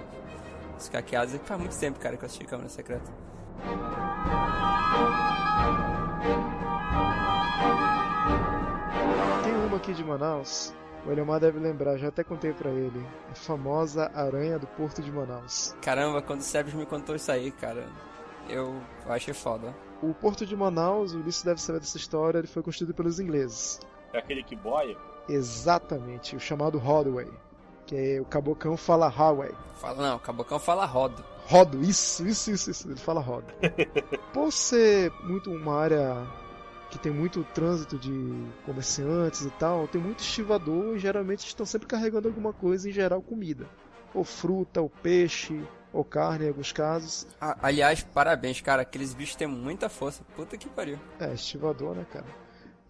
os 0.77 0.87
caqueados. 0.87 1.35
É 1.35 1.37
que 1.39 1.45
Faz 1.45 1.59
muito 1.59 1.77
tempo, 1.77 1.99
cara, 1.99 2.15
que 2.15 2.23
eu 2.23 2.27
assisti 2.27 2.45
câmera 2.45 2.69
secreta. 2.69 3.11
Aqui 9.85 9.93
de 9.93 10.03
Manaus, 10.03 10.73
o 11.05 11.11
Eliomar 11.11 11.39
deve 11.39 11.59
lembrar, 11.59 11.95
já 11.97 12.07
até 12.07 12.23
contei 12.23 12.51
pra 12.51 12.71
ele. 12.71 13.05
A 13.31 13.35
famosa 13.35 14.11
aranha 14.15 14.57
do 14.57 14.65
Porto 14.65 14.99
de 14.99 15.11
Manaus. 15.11 15.75
Caramba, 15.79 16.23
quando 16.23 16.39
o 16.39 16.43
Sebes 16.43 16.73
me 16.73 16.87
contou 16.87 17.15
isso 17.15 17.31
aí, 17.31 17.51
cara, 17.51 17.87
eu 18.49 18.81
achei 19.07 19.31
foda. 19.31 19.75
O 20.01 20.11
Porto 20.11 20.43
de 20.43 20.55
Manaus, 20.55 21.13
o 21.13 21.19
Ulisses 21.19 21.43
deve 21.43 21.61
saber 21.61 21.79
dessa 21.79 21.97
história, 21.97 22.39
ele 22.39 22.47
foi 22.47 22.63
construído 22.63 22.95
pelos 22.95 23.19
ingleses. 23.19 23.79
É 24.11 24.17
aquele 24.17 24.43
que 24.43 24.55
boia? 24.55 24.97
Exatamente, 25.29 26.35
o 26.35 26.39
chamado 26.39 26.79
Rodway. 26.79 27.31
Que 27.85 28.15
é 28.15 28.19
o 28.19 28.25
cabocão 28.25 28.75
fala 28.75 29.07
highway. 29.07 29.51
Fala, 29.75 30.09
não, 30.09 30.15
o 30.15 30.19
Cabocão 30.19 30.57
fala 30.57 30.87
rodo. 30.87 31.23
Rodo, 31.45 31.83
isso, 31.83 32.25
isso, 32.25 32.49
isso, 32.49 32.71
isso. 32.71 32.87
Ele 32.87 32.99
fala 32.99 33.21
rodo. 33.21 33.53
Por 34.33 34.51
ser 34.51 35.11
muito 35.23 35.51
uma 35.51 35.75
área 35.75 36.25
que 36.95 36.99
tem 36.99 37.11
muito 37.11 37.43
trânsito 37.53 37.97
de 37.97 38.11
comerciantes 38.65 39.41
e 39.41 39.49
tal, 39.51 39.85
tem 39.87 39.99
muito 39.99 40.19
estivador 40.19 40.95
e 40.95 40.99
geralmente 40.99 41.45
estão 41.45 41.65
sempre 41.65 41.87
carregando 41.87 42.29
alguma 42.29 42.53
coisa, 42.53 42.89
em 42.89 42.93
geral 42.93 43.21
comida. 43.21 43.67
Ou 44.13 44.23
fruta, 44.23 44.81
ou 44.81 44.89
peixe, 44.89 45.61
ou 45.91 46.05
carne 46.05 46.45
em 46.45 46.47
alguns 46.47 46.71
casos. 46.71 47.27
Ah, 47.39 47.57
aliás, 47.61 48.01
parabéns, 48.01 48.61
cara, 48.61 48.83
aqueles 48.83 49.13
bichos 49.13 49.35
têm 49.35 49.47
muita 49.47 49.89
força. 49.89 50.23
Puta 50.37 50.57
que 50.57 50.69
pariu. 50.69 50.97
É, 51.19 51.33
estivador, 51.33 51.95
né, 51.95 52.05
cara? 52.09 52.25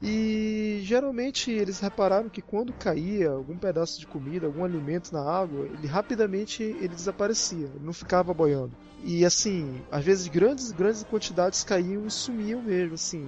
E 0.02 0.82
geralmente 0.84 1.50
eles 1.50 1.80
repararam 1.80 2.30
que 2.30 2.42
quando 2.42 2.74
caía 2.74 3.32
algum 3.32 3.58
pedaço 3.58 4.00
de 4.00 4.06
comida, 4.06 4.46
algum 4.46 4.64
alimento 4.64 5.12
na 5.12 5.22
água, 5.22 5.66
ele 5.66 5.88
rapidamente 5.88 6.62
ele 6.62 6.90
desaparecia, 6.90 7.66
ele 7.74 7.84
não 7.84 7.94
ficava 7.94 8.34
boiando. 8.34 8.74
E 9.04 9.26
assim, 9.26 9.82
às 9.92 10.04
vezes 10.04 10.28
grandes 10.28 10.72
grandes 10.72 11.04
quantidades 11.04 11.64
caíam 11.64 12.06
e 12.06 12.12
sumiam 12.12 12.62
mesmo, 12.62 12.96
assim. 12.96 13.28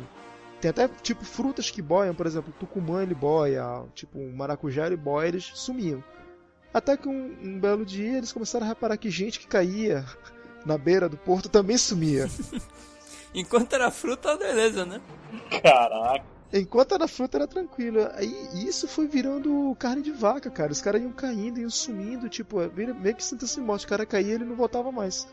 Tem 0.59 0.69
até 0.69 0.87
tipo 0.87 1.23
frutas 1.23 1.69
que 1.69 1.81
boiam, 1.81 2.15
por 2.15 2.25
exemplo, 2.25 2.53
tucumã 2.59 3.03
ele 3.03 3.13
boia, 3.13 3.83
tipo 3.93 4.19
maracujá 4.33 4.87
ele 4.87 4.97
boia, 4.97 5.27
eles 5.27 5.51
sumiam. 5.53 6.03
Até 6.73 6.97
que 6.97 7.07
um, 7.07 7.37
um 7.43 7.59
belo 7.59 7.85
dia 7.85 8.17
eles 8.17 8.31
começaram 8.31 8.65
a 8.65 8.69
reparar 8.69 8.97
que 8.97 9.09
gente 9.09 9.39
que 9.39 9.47
caía 9.47 10.03
na 10.65 10.77
beira 10.77 11.07
do 11.07 11.17
porto 11.17 11.47
também 11.47 11.77
sumia. 11.77 12.27
Enquanto 13.33 13.73
era 13.73 13.91
fruta, 13.91 14.35
beleza, 14.35 14.85
né? 14.85 15.01
Caraca. 15.61 16.25
Enquanto 16.51 16.95
era 16.95 17.07
fruta 17.07 17.37
era 17.37 17.47
tranquilo. 17.47 18.07
Aí 18.13 18.67
isso 18.67 18.87
foi 18.87 19.05
virando 19.05 19.75
carne 19.77 20.01
de 20.01 20.11
vaca, 20.11 20.49
cara. 20.49 20.71
Os 20.71 20.81
caras 20.81 21.01
iam 21.01 21.11
caindo, 21.11 21.59
iam 21.59 21.69
sumindo, 21.69 22.29
tipo, 22.29 22.57
meio 22.73 23.15
que 23.15 23.23
sentença 23.23 23.55
de 23.55 23.61
morte. 23.61 23.85
O 23.85 23.89
cara 23.89 24.05
caía 24.05 24.29
e 24.29 24.31
ele 24.31 24.45
não 24.45 24.55
voltava 24.55 24.91
mais. 24.91 25.27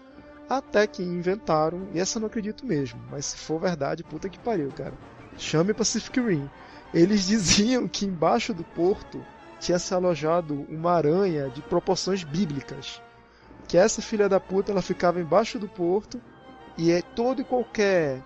Até 0.49 0.87
que 0.87 1.03
inventaram, 1.03 1.89
e 1.95 1.99
essa 1.99 2.19
eu 2.19 2.21
não 2.21 2.27
acredito 2.27 2.67
mesmo, 2.67 3.01
mas 3.11 3.27
se 3.27 3.37
for 3.37 3.59
verdade, 3.59 4.05
puta 4.05 4.29
que 4.29 4.39
pariu, 4.39 4.71
cara. 4.73 4.93
Chame 5.39 5.75
Pacific 5.75 6.21
Rim. 6.21 6.49
Eles 6.93 7.27
diziam 7.27 7.89
que 7.89 8.07
embaixo 8.07 8.55
do 8.55 8.65
porto 8.65 9.25
tinha 9.61 9.79
se 9.79 9.95
alojado 9.95 10.67
uma 10.69 10.93
aranha 10.93 11.49
de 11.49 11.63
proporções 11.63 12.23
bíblicas. 12.23 13.03
Que 13.67 13.79
essa 13.79 14.03
filha 14.03 14.29
da 14.29 14.39
puta 14.39 14.73
ela 14.73 14.83
ficava 14.83 15.21
embaixo 15.21 15.59
do 15.59 15.69
porto 15.69 16.21
e 16.77 16.91
é 16.91 17.01
todo 17.01 17.41
e 17.41 17.45
qualquer 17.45 18.23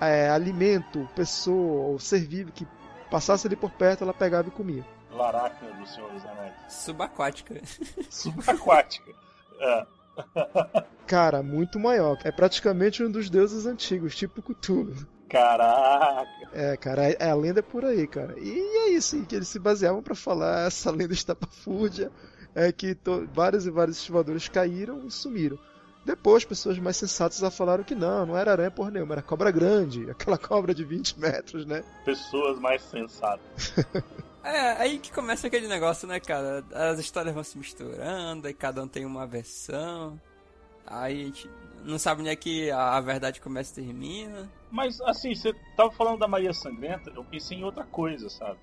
é, 0.00 0.28
alimento, 0.28 1.08
pessoa 1.14 1.86
ou 1.86 1.98
ser 1.98 2.20
vivo 2.20 2.52
que 2.52 2.66
passasse 3.10 3.46
ali 3.46 3.56
por 3.56 3.70
perto, 3.70 4.02
ela 4.02 4.12
pegava 4.12 4.48
e 4.48 4.50
comia. 4.50 4.84
Laracna 5.10 5.72
do 5.72 5.86
Senhor 5.86 6.10
dos 6.10 6.24
Anéis. 6.26 6.54
Subaquática. 6.68 7.62
Subaquática. 8.10 9.12
É. 9.60 9.86
Cara, 11.06 11.42
muito 11.42 11.78
maior. 11.78 12.18
É 12.24 12.32
praticamente 12.32 13.02
um 13.02 13.10
dos 13.10 13.30
deuses 13.30 13.66
antigos, 13.66 14.16
tipo 14.16 14.42
Cthulhu. 14.42 15.06
Caraca. 15.28 16.26
É, 16.52 16.76
cara, 16.76 17.02
a, 17.20 17.30
a 17.30 17.34
lenda 17.34 17.60
é 17.60 17.62
por 17.62 17.84
aí, 17.84 18.06
cara. 18.06 18.34
E 18.38 18.50
é 18.86 18.90
isso 18.90 19.20
que 19.24 19.34
eles 19.36 19.48
se 19.48 19.58
baseavam 19.58 20.02
pra 20.02 20.14
falar 20.14 20.66
essa 20.68 20.90
lenda 20.90 21.12
estapafúrdia. 21.14 22.10
É 22.54 22.72
que 22.72 22.94
to- 22.94 23.28
vários 23.34 23.66
e 23.66 23.70
vários 23.70 23.98
estivadores 23.98 24.48
caíram 24.48 25.06
e 25.06 25.10
sumiram. 25.10 25.58
Depois, 26.04 26.44
pessoas 26.44 26.78
mais 26.78 26.96
sensatas 26.96 27.38
já 27.38 27.50
falaram 27.50 27.82
que 27.84 27.94
não, 27.94 28.24
não 28.24 28.36
era 28.38 28.52
aranha 28.52 28.70
por 28.70 28.90
nenhuma, 28.92 29.14
era 29.14 29.22
cobra 29.22 29.50
grande, 29.50 30.08
aquela 30.10 30.38
cobra 30.38 30.72
de 30.74 30.84
20 30.84 31.18
metros, 31.18 31.66
né? 31.66 31.82
Pessoas 32.04 32.58
mais 32.58 32.82
sensatas. 32.82 33.74
É, 34.48 34.80
aí 34.80 35.00
que 35.00 35.10
começa 35.10 35.48
aquele 35.48 35.66
negócio, 35.66 36.06
né, 36.06 36.20
cara? 36.20 36.62
As 36.72 37.00
histórias 37.00 37.34
vão 37.34 37.42
se 37.42 37.58
misturando, 37.58 38.46
aí 38.46 38.54
cada 38.54 38.80
um 38.80 38.86
tem 38.86 39.04
uma 39.04 39.26
versão. 39.26 40.20
Aí 40.86 41.20
a 41.20 41.24
gente 41.24 41.50
não 41.82 41.98
sabe 41.98 42.20
onde 42.20 42.30
é 42.30 42.36
que 42.36 42.70
a 42.70 43.00
verdade 43.00 43.40
começa 43.40 43.72
e 43.80 43.84
termina. 43.84 44.48
Mas 44.70 45.00
assim, 45.00 45.34
você 45.34 45.52
tava 45.76 45.90
falando 45.90 46.18
da 46.18 46.28
Maria 46.28 46.52
Sangrenta, 46.52 47.10
eu 47.14 47.24
pensei 47.24 47.58
em 47.58 47.64
outra 47.64 47.84
coisa, 47.84 48.28
sabe? 48.28 48.58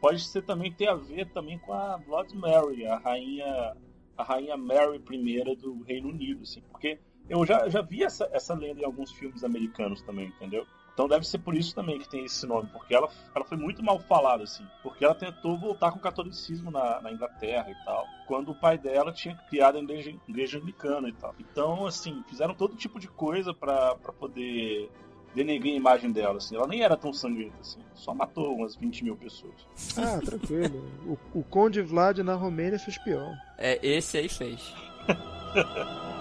Pode 0.00 0.20
ser 0.20 0.42
também 0.42 0.72
ter 0.72 0.88
a 0.88 0.94
ver 0.94 1.28
também 1.30 1.58
com 1.58 1.72
a 1.72 1.96
Blood 1.98 2.36
Mary, 2.36 2.86
a 2.86 2.98
rainha 2.98 3.76
a 4.16 4.24
rainha 4.24 4.56
Mary 4.56 5.02
I 5.10 5.56
do 5.56 5.82
Reino 5.82 6.08
Unido, 6.08 6.42
assim, 6.42 6.60
porque 6.70 6.98
eu 7.28 7.46
já, 7.46 7.68
já 7.68 7.80
vi 7.80 8.02
essa, 8.02 8.28
essa 8.32 8.54
lenda 8.54 8.80
em 8.80 8.84
alguns 8.84 9.12
filmes 9.12 9.42
americanos 9.42 10.02
também, 10.02 10.26
entendeu? 10.26 10.66
Então 10.92 11.08
deve 11.08 11.26
ser 11.26 11.38
por 11.38 11.54
isso 11.54 11.74
também 11.74 11.98
que 11.98 12.08
tem 12.08 12.24
esse 12.24 12.46
nome, 12.46 12.68
porque 12.70 12.94
ela, 12.94 13.08
ela 13.34 13.44
foi 13.44 13.56
muito 13.56 13.82
mal 13.82 13.98
falada, 13.98 14.42
assim, 14.42 14.66
porque 14.82 15.04
ela 15.04 15.14
tentou 15.14 15.56
voltar 15.56 15.90
com 15.90 15.98
o 15.98 16.02
catolicismo 16.02 16.70
na, 16.70 17.00
na 17.00 17.10
Inglaterra 17.10 17.70
e 17.70 17.84
tal, 17.84 18.04
quando 18.26 18.50
o 18.50 18.54
pai 18.54 18.76
dela 18.76 19.10
tinha 19.12 19.34
criado 19.48 19.78
a 19.78 19.80
igreja, 19.80 20.14
igreja 20.28 20.58
anglicana 20.58 21.08
e 21.08 21.12
tal. 21.12 21.34
Então, 21.38 21.86
assim, 21.86 22.22
fizeram 22.28 22.54
todo 22.54 22.76
tipo 22.76 23.00
de 23.00 23.08
coisa 23.08 23.54
pra 23.54 23.96
poder 23.96 24.90
denegrir 25.34 25.74
a 25.74 25.76
imagem 25.76 26.12
dela, 26.12 26.38
assim. 26.38 26.56
Ela 26.56 26.66
nem 26.66 26.82
era 26.82 26.96
tão 26.96 27.12
sangrenta, 27.12 27.56
assim, 27.60 27.80
só 27.94 28.14
matou 28.14 28.54
umas 28.54 28.76
20 28.76 29.04
mil 29.04 29.16
pessoas. 29.16 29.54
Ah, 29.96 30.18
tranquilo. 30.24 30.84
O, 31.06 31.40
o 31.40 31.44
Conde 31.44 31.82
Vlad 31.82 32.18
na 32.18 32.34
Romênia 32.34 32.78
fez 32.78 32.98
pior. 32.98 33.34
É, 33.58 33.78
esse 33.82 34.18
aí 34.18 34.28
fez. 34.28 34.74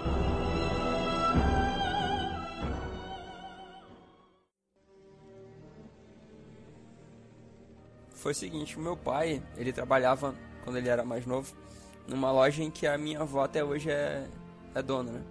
Foi 8.22 8.34
o 8.34 8.36
seguinte, 8.36 8.78
o 8.78 8.80
meu 8.80 8.96
pai, 8.96 9.42
ele 9.58 9.74
trabalhava, 9.74 10.36
quando 10.64 10.78
ele 10.78 10.88
era 10.88 11.04
mais 11.04 11.26
novo, 11.26 11.56
numa 12.08 12.32
loja 12.32 12.62
em 12.62 12.70
que 12.70 12.86
a 12.86 12.96
minha 12.96 13.22
avó 13.22 13.44
até 13.44 13.64
hoje 13.64 13.90
é, 13.90 14.28
é 14.76 14.82
dona, 14.84 15.12
né? 15.12 15.22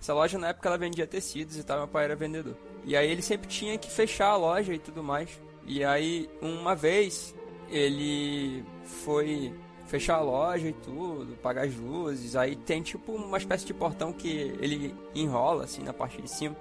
Essa 0.00 0.14
loja 0.14 0.38
na 0.38 0.48
época 0.48 0.66
ela 0.66 0.78
vendia 0.78 1.06
tecidos 1.06 1.58
e 1.58 1.62
tal, 1.62 1.76
meu 1.76 1.88
pai 1.88 2.04
era 2.04 2.16
vendedor. 2.16 2.56
E 2.84 2.96
aí 2.96 3.10
ele 3.10 3.22
sempre 3.22 3.48
tinha 3.48 3.78
que 3.78 3.90
fechar 3.90 4.28
a 4.28 4.36
loja 4.36 4.74
e 4.74 4.78
tudo 4.78 5.02
mais. 5.02 5.40
E 5.64 5.84
aí, 5.84 6.28
uma 6.40 6.74
vez, 6.74 7.34
ele 7.70 8.64
foi 8.84 9.54
fechar 9.86 10.16
a 10.16 10.20
loja 10.20 10.68
e 10.68 10.72
tudo, 10.72 11.36
pagar 11.36 11.66
as 11.66 11.76
luzes. 11.76 12.34
Aí 12.34 12.56
tem 12.56 12.82
tipo 12.82 13.12
uma 13.12 13.38
espécie 13.38 13.64
de 13.64 13.74
portão 13.74 14.12
que 14.12 14.28
ele 14.60 14.94
enrola 15.14 15.64
assim 15.64 15.82
na 15.82 15.92
parte 15.92 16.20
de 16.20 16.30
cima. 16.30 16.56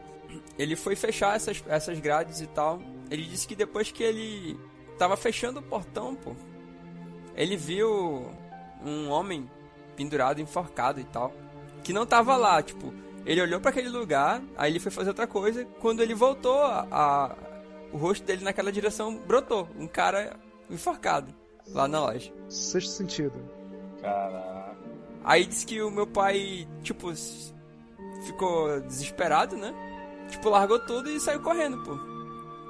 Ele 0.57 0.75
foi 0.75 0.95
fechar 0.95 1.36
essas, 1.36 1.63
essas 1.67 1.99
grades 1.99 2.41
e 2.41 2.47
tal. 2.47 2.79
Ele 3.10 3.23
disse 3.23 3.47
que 3.47 3.55
depois 3.55 3.91
que 3.91 4.03
ele 4.03 4.60
tava 4.97 5.17
fechando 5.17 5.60
o 5.60 5.63
portão, 5.63 6.15
pô, 6.15 6.36
ele 7.36 7.57
viu 7.57 8.29
um 8.86 9.10
homem 9.10 9.49
pendurado, 9.95 10.41
enforcado 10.41 10.99
e 10.99 11.03
tal, 11.03 11.34
que 11.84 11.93
não 11.93 12.05
tava 12.05 12.36
lá, 12.38 12.62
tipo, 12.62 12.93
ele 13.25 13.41
olhou 13.41 13.60
pra 13.60 13.69
aquele 13.71 13.89
lugar, 13.89 14.41
aí 14.57 14.71
ele 14.71 14.79
foi 14.79 14.91
fazer 14.91 15.10
outra 15.10 15.27
coisa, 15.27 15.65
quando 15.79 16.01
ele 16.01 16.13
voltou, 16.13 16.62
a, 16.63 16.88
a- 16.91 17.36
o 17.91 17.97
rosto 17.97 18.25
dele 18.25 18.43
naquela 18.43 18.71
direção 18.71 19.17
brotou, 19.17 19.67
um 19.77 19.88
cara 19.88 20.38
enforcado 20.69 21.34
lá 21.67 21.88
na 21.88 21.99
loja. 21.99 22.31
Sexto 22.49 22.89
sentido. 22.91 23.34
Caraca. 24.01 24.75
Aí 25.23 25.45
disse 25.45 25.65
que 25.65 25.81
o 25.81 25.91
meu 25.91 26.07
pai, 26.07 26.67
tipo, 26.81 27.12
ficou 28.25 28.79
desesperado, 28.81 29.55
né? 29.55 29.73
Tipo, 30.29 30.49
largou 30.49 30.79
tudo 30.79 31.10
e 31.10 31.19
saiu 31.19 31.41
correndo, 31.41 31.84
pô. 31.84 31.97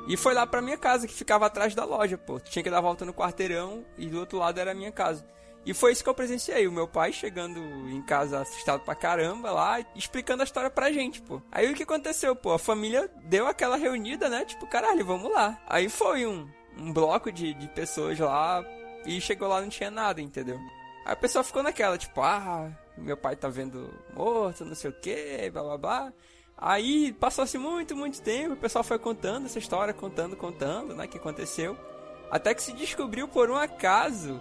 E 0.07 0.17
foi 0.17 0.33
lá 0.33 0.45
pra 0.47 0.61
minha 0.61 0.77
casa, 0.77 1.07
que 1.07 1.13
ficava 1.13 1.45
atrás 1.45 1.75
da 1.75 1.85
loja, 1.85 2.17
pô. 2.17 2.39
Tinha 2.39 2.63
que 2.63 2.69
dar 2.69 2.79
a 2.79 2.81
volta 2.81 3.05
no 3.05 3.13
quarteirão 3.13 3.85
e 3.97 4.07
do 4.07 4.19
outro 4.19 4.39
lado 4.39 4.59
era 4.59 4.71
a 4.71 4.73
minha 4.75 4.91
casa. 4.91 5.23
E 5.65 5.73
foi 5.73 5.91
isso 5.91 6.03
que 6.03 6.09
eu 6.09 6.13
presenciei, 6.13 6.67
o 6.67 6.71
meu 6.71 6.87
pai 6.87 7.13
chegando 7.13 7.59
em 7.89 8.01
casa 8.01 8.41
assustado 8.41 8.81
pra 8.81 8.95
caramba 8.95 9.51
lá, 9.51 9.79
explicando 9.95 10.41
a 10.41 10.45
história 10.45 10.71
pra 10.71 10.91
gente, 10.91 11.21
pô. 11.21 11.39
Aí 11.51 11.71
o 11.71 11.75
que 11.75 11.83
aconteceu, 11.83 12.35
pô? 12.35 12.53
A 12.53 12.59
família 12.59 13.09
deu 13.25 13.47
aquela 13.47 13.75
reunida, 13.75 14.27
né? 14.27 14.43
Tipo, 14.43 14.65
caralho, 14.65 15.05
vamos 15.05 15.31
lá. 15.31 15.61
Aí 15.67 15.87
foi 15.87 16.25
um, 16.25 16.49
um 16.75 16.91
bloco 16.91 17.31
de, 17.31 17.53
de 17.53 17.67
pessoas 17.67 18.17
lá 18.17 18.65
e 19.05 19.21
chegou 19.21 19.47
lá 19.47 19.61
não 19.61 19.69
tinha 19.69 19.91
nada, 19.91 20.19
entendeu? 20.19 20.59
Aí 21.05 21.13
o 21.13 21.17
pessoal 21.17 21.43
ficou 21.43 21.61
naquela, 21.61 21.97
tipo, 21.97 22.21
ah, 22.21 22.71
meu 22.97 23.17
pai 23.17 23.35
tá 23.35 23.47
vendo 23.47 23.93
morto, 24.13 24.65
não 24.65 24.75
sei 24.75 24.89
o 24.89 24.93
que, 24.93 25.49
blá 25.51 25.61
blá 25.61 25.77
blá. 25.77 26.13
Aí 26.57 27.13
passou-se 27.13 27.57
muito, 27.57 27.95
muito 27.95 28.21
tempo, 28.21 28.53
o 28.53 28.57
pessoal 28.57 28.83
foi 28.83 28.99
contando 28.99 29.45
essa 29.45 29.57
história, 29.57 29.93
contando, 29.93 30.35
contando, 30.35 30.95
né, 30.95 31.07
que 31.07 31.17
aconteceu. 31.17 31.77
Até 32.29 32.53
que 32.53 32.61
se 32.63 32.71
descobriu 32.71 33.27
por 33.27 33.49
um 33.49 33.55
acaso 33.55 34.39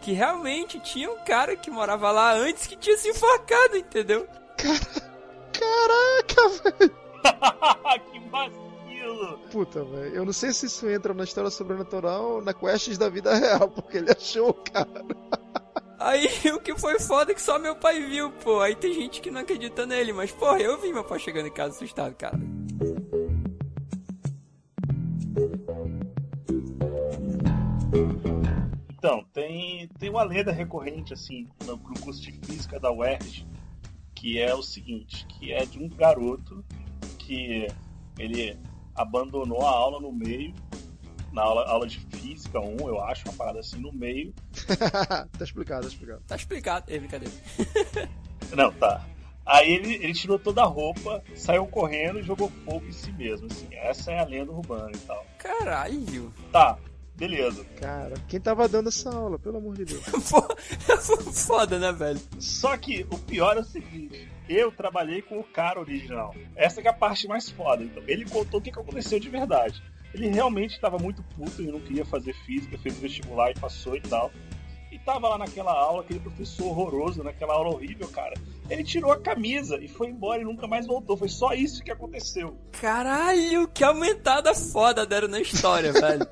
que 0.00 0.12
realmente 0.12 0.80
tinha 0.80 1.10
um 1.10 1.18
cara 1.24 1.56
que 1.56 1.70
morava 1.70 2.10
lá 2.10 2.32
antes 2.32 2.66
que 2.66 2.76
tinha 2.76 2.96
se 2.96 3.08
enforcado, 3.08 3.76
entendeu? 3.76 4.26
Caraca, 5.52 6.48
velho! 6.78 6.96
que 8.10 8.20
vacilo! 8.30 9.38
Puta, 9.50 9.84
velho. 9.84 10.14
Eu 10.14 10.24
não 10.24 10.32
sei 10.32 10.52
se 10.52 10.66
isso 10.66 10.88
entra 10.88 11.12
na 11.12 11.24
história 11.24 11.50
sobrenatural 11.50 12.24
ou 12.24 12.42
na 12.42 12.54
quests 12.54 12.96
da 12.96 13.08
vida 13.08 13.34
real, 13.34 13.68
porque 13.70 13.98
ele 13.98 14.10
achou 14.10 14.50
o 14.50 14.54
cara. 14.54 15.04
Aí 15.98 16.28
o 16.54 16.60
que 16.60 16.74
foi 16.78 16.98
foda 16.98 17.32
é 17.32 17.34
que 17.34 17.42
só 17.42 17.58
meu 17.58 17.76
pai 17.76 18.00
viu, 18.00 18.30
pô. 18.30 18.60
Aí 18.60 18.74
tem 18.74 18.94
gente 18.94 19.20
que 19.20 19.30
não 19.30 19.42
acredita 19.42 19.84
nele, 19.84 20.12
mas 20.12 20.32
porra, 20.32 20.58
eu 20.58 20.80
vi 20.80 20.92
meu 20.92 21.04
pai 21.04 21.18
chegando 21.18 21.46
em 21.46 21.52
casa 21.52 21.74
assustado, 21.74 22.14
cara. 22.14 22.38
Tem, 30.00 30.10
uma 30.10 30.22
lenda 30.22 30.50
recorrente, 30.50 31.12
assim, 31.12 31.48
no, 31.64 31.76
no 31.76 32.00
curso 32.00 32.20
de 32.20 32.32
física 32.32 32.80
da 32.80 32.90
UERJ, 32.90 33.46
que 34.14 34.40
é 34.40 34.54
o 34.54 34.62
seguinte, 34.62 35.26
que 35.26 35.52
é 35.52 35.64
de 35.64 35.78
um 35.78 35.88
garoto 35.88 36.64
que 37.18 37.68
ele 38.18 38.58
abandonou 38.94 39.64
a 39.64 39.70
aula 39.70 40.00
no 40.00 40.10
meio, 40.10 40.54
na 41.32 41.42
aula, 41.42 41.64
aula 41.68 41.86
de 41.86 42.00
física 42.00 42.58
1, 42.58 42.76
eu 42.80 43.00
acho, 43.02 43.28
uma 43.28 43.34
parada 43.34 43.60
assim, 43.60 43.78
no 43.78 43.92
meio. 43.92 44.34
tá 45.38 45.44
explicado, 45.44 45.82
tá 45.82 45.88
explicado. 45.88 46.22
Tá 46.26 46.36
explicado. 46.36 46.92
É 46.92 46.98
brincadeira. 46.98 47.34
Não, 48.56 48.72
tá. 48.72 49.06
Aí 49.46 49.72
ele, 49.72 49.94
ele 49.94 50.12
tirou 50.12 50.38
toda 50.38 50.62
a 50.62 50.66
roupa, 50.66 51.22
saiu 51.34 51.66
correndo 51.66 52.20
e 52.20 52.22
jogou 52.22 52.50
fogo 52.64 52.86
em 52.86 52.92
si 52.92 53.12
mesmo. 53.12 53.46
Assim. 53.50 53.68
Essa 53.72 54.12
é 54.12 54.18
a 54.18 54.24
lenda 54.24 54.52
urbana 54.52 54.90
e 54.94 54.98
tal. 54.98 55.24
Caralho. 55.38 56.32
Tá, 56.52 56.78
beleza. 57.20 57.64
Cara, 57.78 58.14
quem 58.26 58.40
tava 58.40 58.66
dando 58.66 58.88
essa 58.88 59.10
aula, 59.10 59.38
pelo 59.38 59.58
amor 59.58 59.76
de 59.76 59.84
Deus? 59.84 60.02
Foda, 61.46 61.78
né, 61.78 61.92
velho? 61.92 62.20
Só 62.38 62.76
que 62.76 63.06
o 63.10 63.18
pior 63.18 63.56
é 63.56 63.60
o 63.60 63.64
seguinte: 63.64 64.26
eu 64.48 64.72
trabalhei 64.72 65.20
com 65.20 65.38
o 65.38 65.44
cara 65.44 65.78
original. 65.78 66.34
Essa 66.56 66.80
que 66.80 66.88
é 66.88 66.90
a 66.90 66.94
parte 66.94 67.28
mais 67.28 67.50
foda. 67.50 67.84
Então, 67.84 68.02
ele 68.06 68.24
contou 68.24 68.58
o 68.58 68.62
que 68.62 68.72
que 68.72 68.80
aconteceu 68.80 69.20
de 69.20 69.28
verdade. 69.28 69.82
Ele 70.12 70.28
realmente 70.28 70.72
estava 70.72 70.98
muito 70.98 71.22
puto, 71.22 71.62
ele 71.62 71.70
não 71.70 71.80
queria 71.80 72.04
fazer 72.04 72.34
física, 72.44 72.76
fez 72.78 72.98
vestibular 72.98 73.50
e 73.50 73.54
passou 73.54 73.94
e 73.94 74.00
tal. 74.00 74.32
E 74.92 74.98
tava 74.98 75.28
lá 75.28 75.38
naquela 75.38 75.72
aula, 75.72 76.02
aquele 76.02 76.18
professor 76.20 76.66
horroroso, 76.66 77.22
naquela 77.22 77.54
aula 77.54 77.70
horrível, 77.74 78.08
cara. 78.08 78.34
Ele 78.68 78.82
tirou 78.84 79.12
a 79.12 79.20
camisa 79.20 79.78
e 79.82 79.86
foi 79.88 80.08
embora 80.08 80.42
e 80.42 80.44
nunca 80.44 80.66
mais 80.66 80.86
voltou. 80.86 81.16
Foi 81.16 81.28
só 81.28 81.52
isso 81.52 81.82
que 81.82 81.90
aconteceu. 81.92 82.56
Caralho, 82.72 83.68
que 83.68 83.84
aumentada 83.84 84.54
foda 84.54 85.06
deram 85.06 85.28
na 85.28 85.40
história, 85.40 85.92
velho. 85.94 86.26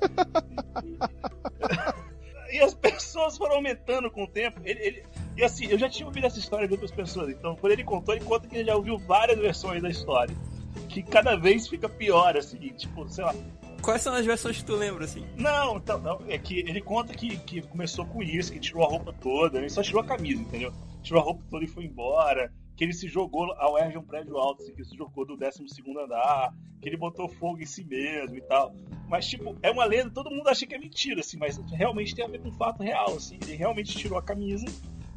E 2.51 2.59
as 2.59 2.73
pessoas 2.73 3.37
foram 3.37 3.55
aumentando 3.55 4.09
com 4.09 4.23
o 4.23 4.27
tempo. 4.27 4.59
Ele, 4.65 4.79
ele- 4.83 5.03
e 5.37 5.43
assim, 5.43 5.67
eu 5.67 5.77
já 5.77 5.87
tinha 5.87 6.05
ouvido 6.07 6.25
essa 6.27 6.39
história 6.39 6.67
de 6.67 6.73
outras 6.73 6.91
pessoas. 6.91 7.29
Então, 7.29 7.55
quando 7.55 7.71
ele 7.73 7.83
contou, 7.83 8.13
ele 8.15 8.25
conta 8.25 8.47
que 8.47 8.55
ele 8.57 8.65
já 8.65 8.75
ouviu 8.75 8.97
várias 8.97 9.37
versões 9.39 9.81
da 9.81 9.89
história. 9.89 10.35
Que 10.89 11.01
cada 11.03 11.35
vez 11.35 11.67
fica 11.67 11.87
pior, 11.87 12.35
assim, 12.35 12.57
tipo, 12.57 13.07
sei 13.07 13.23
lá. 13.23 13.33
Quais 13.81 14.01
são 14.01 14.13
as 14.13 14.25
versões 14.25 14.57
que 14.57 14.65
tu 14.65 14.75
lembra, 14.75 15.05
assim? 15.05 15.25
Não, 15.37 15.77
então, 15.77 15.99
não, 15.99 16.21
é 16.27 16.37
que 16.37 16.59
ele 16.59 16.81
conta 16.81 17.13
que, 17.13 17.37
que 17.37 17.61
começou 17.61 18.05
com 18.05 18.21
isso, 18.21 18.51
que 18.51 18.59
tirou 18.59 18.83
a 18.83 18.89
roupa 18.89 19.13
toda, 19.13 19.57
ele 19.57 19.69
só 19.69 19.81
tirou 19.81 20.01
a 20.01 20.05
camisa, 20.05 20.41
entendeu? 20.41 20.73
Tirou 21.01 21.21
a 21.21 21.25
roupa 21.25 21.43
toda 21.49 21.63
e 21.63 21.67
foi 21.67 21.85
embora. 21.85 22.51
Que 22.75 22.85
ele 22.85 22.93
se 22.93 23.09
jogou, 23.09 23.51
a 23.51 23.73
UERJ 23.73 23.97
é 23.97 23.99
um 23.99 24.05
prédio 24.05 24.37
alto, 24.37 24.63
assim, 24.63 24.73
que 24.73 24.85
se 24.85 24.95
jogou 24.95 25.25
do 25.25 25.35
12 25.35 25.65
andar, 26.01 26.53
que 26.81 26.87
ele 26.87 26.95
botou 26.95 27.27
fogo 27.27 27.59
em 27.59 27.65
si 27.65 27.83
mesmo 27.83 28.37
e 28.37 28.41
tal. 28.41 28.73
Mas, 29.09 29.27
tipo, 29.27 29.53
é 29.61 29.69
uma 29.69 29.83
lenda, 29.83 30.09
todo 30.11 30.31
mundo 30.31 30.47
acha 30.47 30.65
que 30.65 30.73
é 30.73 30.79
mentira, 30.79 31.19
assim, 31.19 31.37
mas 31.37 31.57
realmente 31.73 32.15
tem 32.15 32.23
a 32.23 32.27
ver 32.29 32.39
com 32.39 32.47
um 32.47 32.53
fato 32.53 32.81
real, 32.81 33.15
assim. 33.15 33.37
Ele 33.41 33.57
realmente 33.57 33.97
tirou 33.97 34.17
a 34.17 34.23
camisa, 34.23 34.65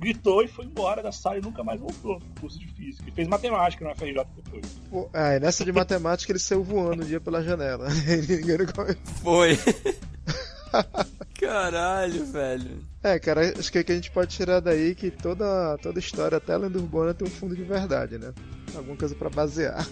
gritou 0.03 0.43
e 0.43 0.49
foi 0.49 0.65
embora 0.67 1.03
da 1.03 1.13
sala 1.13 1.39
e 1.39 1.41
nunca 1.41 1.63
mais 1.65 1.81
voltou 1.81 2.19
pro 2.21 2.41
curso 2.43 2.59
de 2.59 2.67
física. 2.69 3.05
E 3.09 3.13
fez 3.13 3.29
matemática 3.29 3.85
na 3.85 3.95
FRJ 3.95 4.25
depois. 4.37 4.67
Pô, 4.91 5.09
ah, 5.15 5.37
e 5.37 5.41
nessa 5.41 5.65
de 5.65 5.73
matemática 5.73 6.33
ele 6.33 6.39
saiu 6.39 6.63
voando 6.63 7.03
um 7.03 7.07
dia 7.07 7.21
pela 7.21 7.43
janela. 7.43 7.89
Ninguém 8.29 8.59
nunca- 8.59 8.97
Foi. 9.23 9.59
Caralho, 11.39 12.25
velho. 12.27 12.85
é, 13.03 13.19
cara, 13.19 13.53
acho 13.59 13.71
que 13.71 13.79
o 13.81 13.85
que 13.85 13.93
a 13.93 13.95
gente 13.95 14.11
pode 14.11 14.35
tirar 14.35 14.61
daí 14.61 14.93
é 14.93 14.95
que 14.95 15.11
toda, 15.11 15.77
toda 15.79 15.99
história, 15.99 16.39
até 16.39 16.53
a 16.55 16.57
lenda 16.57 16.79
urbana, 16.79 17.13
tem 17.13 17.27
um 17.27 17.31
fundo 17.31 17.55
de 17.57 17.63
verdade, 17.65 18.17
né? 18.17 18.33
Alguma 18.75 18.97
coisa 18.97 19.15
pra 19.15 19.29
basear. 19.29 19.87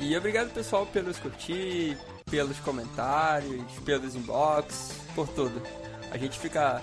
E 0.00 0.16
obrigado 0.16 0.52
pessoal 0.52 0.84
pelos 0.86 1.16
curtir, 1.18 1.96
pelos 2.28 2.58
comentários, 2.58 3.62
pelos 3.84 4.16
inbox, 4.16 4.96
por 5.14 5.28
tudo. 5.28 5.62
A 6.10 6.18
gente 6.18 6.36
fica 6.38 6.82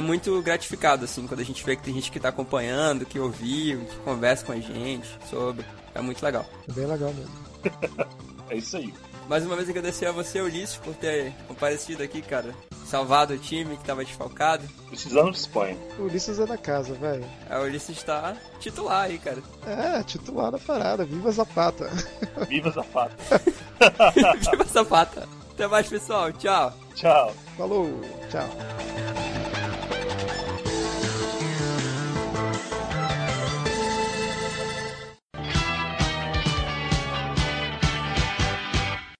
muito 0.00 0.42
gratificado 0.42 1.04
assim 1.04 1.26
quando 1.26 1.40
a 1.40 1.44
gente 1.44 1.64
vê 1.64 1.76
que 1.76 1.82
tem 1.82 1.94
gente 1.94 2.10
que 2.10 2.20
tá 2.20 2.28
acompanhando, 2.28 3.06
que 3.06 3.18
ouviu, 3.18 3.80
que 3.84 3.96
conversa 3.98 4.44
com 4.44 4.52
a 4.52 4.60
gente 4.60 5.06
sobre. 5.30 5.64
É 5.94 6.00
muito 6.00 6.22
legal. 6.22 6.44
É 6.68 6.72
bem 6.72 6.86
legal 6.86 7.12
mesmo. 7.14 7.46
É 8.48 8.56
isso 8.56 8.76
aí. 8.76 8.94
Mais 9.28 9.44
uma 9.44 9.56
vez 9.56 9.68
agradecer 9.68 10.06
a 10.06 10.12
você, 10.12 10.40
Ulisses, 10.40 10.76
por 10.76 10.94
ter 10.94 11.32
comparecido 11.48 12.02
aqui, 12.02 12.22
cara. 12.22 12.54
Salvado 12.84 13.34
o 13.34 13.38
time 13.38 13.76
que 13.76 13.84
tava 13.84 14.04
desfalcado. 14.04 14.64
Precisamos 14.88 15.32
de 15.32 15.38
Espanha. 15.38 15.76
O 15.98 16.02
Ulisses 16.02 16.38
é 16.38 16.46
da 16.46 16.56
casa, 16.56 16.94
velho. 16.94 17.24
A 17.50 17.58
Ulisses 17.58 18.00
tá 18.04 18.36
titular 18.60 19.02
aí, 19.06 19.18
cara. 19.18 19.42
É, 19.66 20.00
titular 20.04 20.52
da 20.52 20.58
parada. 20.58 21.04
Viva 21.04 21.32
Zapata. 21.32 21.90
Viva 22.48 22.70
Zapata. 22.70 23.42
Viva 24.14 24.64
Zapata. 24.64 25.28
Até 25.50 25.66
mais, 25.66 25.88
pessoal. 25.88 26.32
Tchau. 26.32 26.72
Tchau. 26.94 27.34
Falou, 27.56 28.00
tchau. 28.30 28.48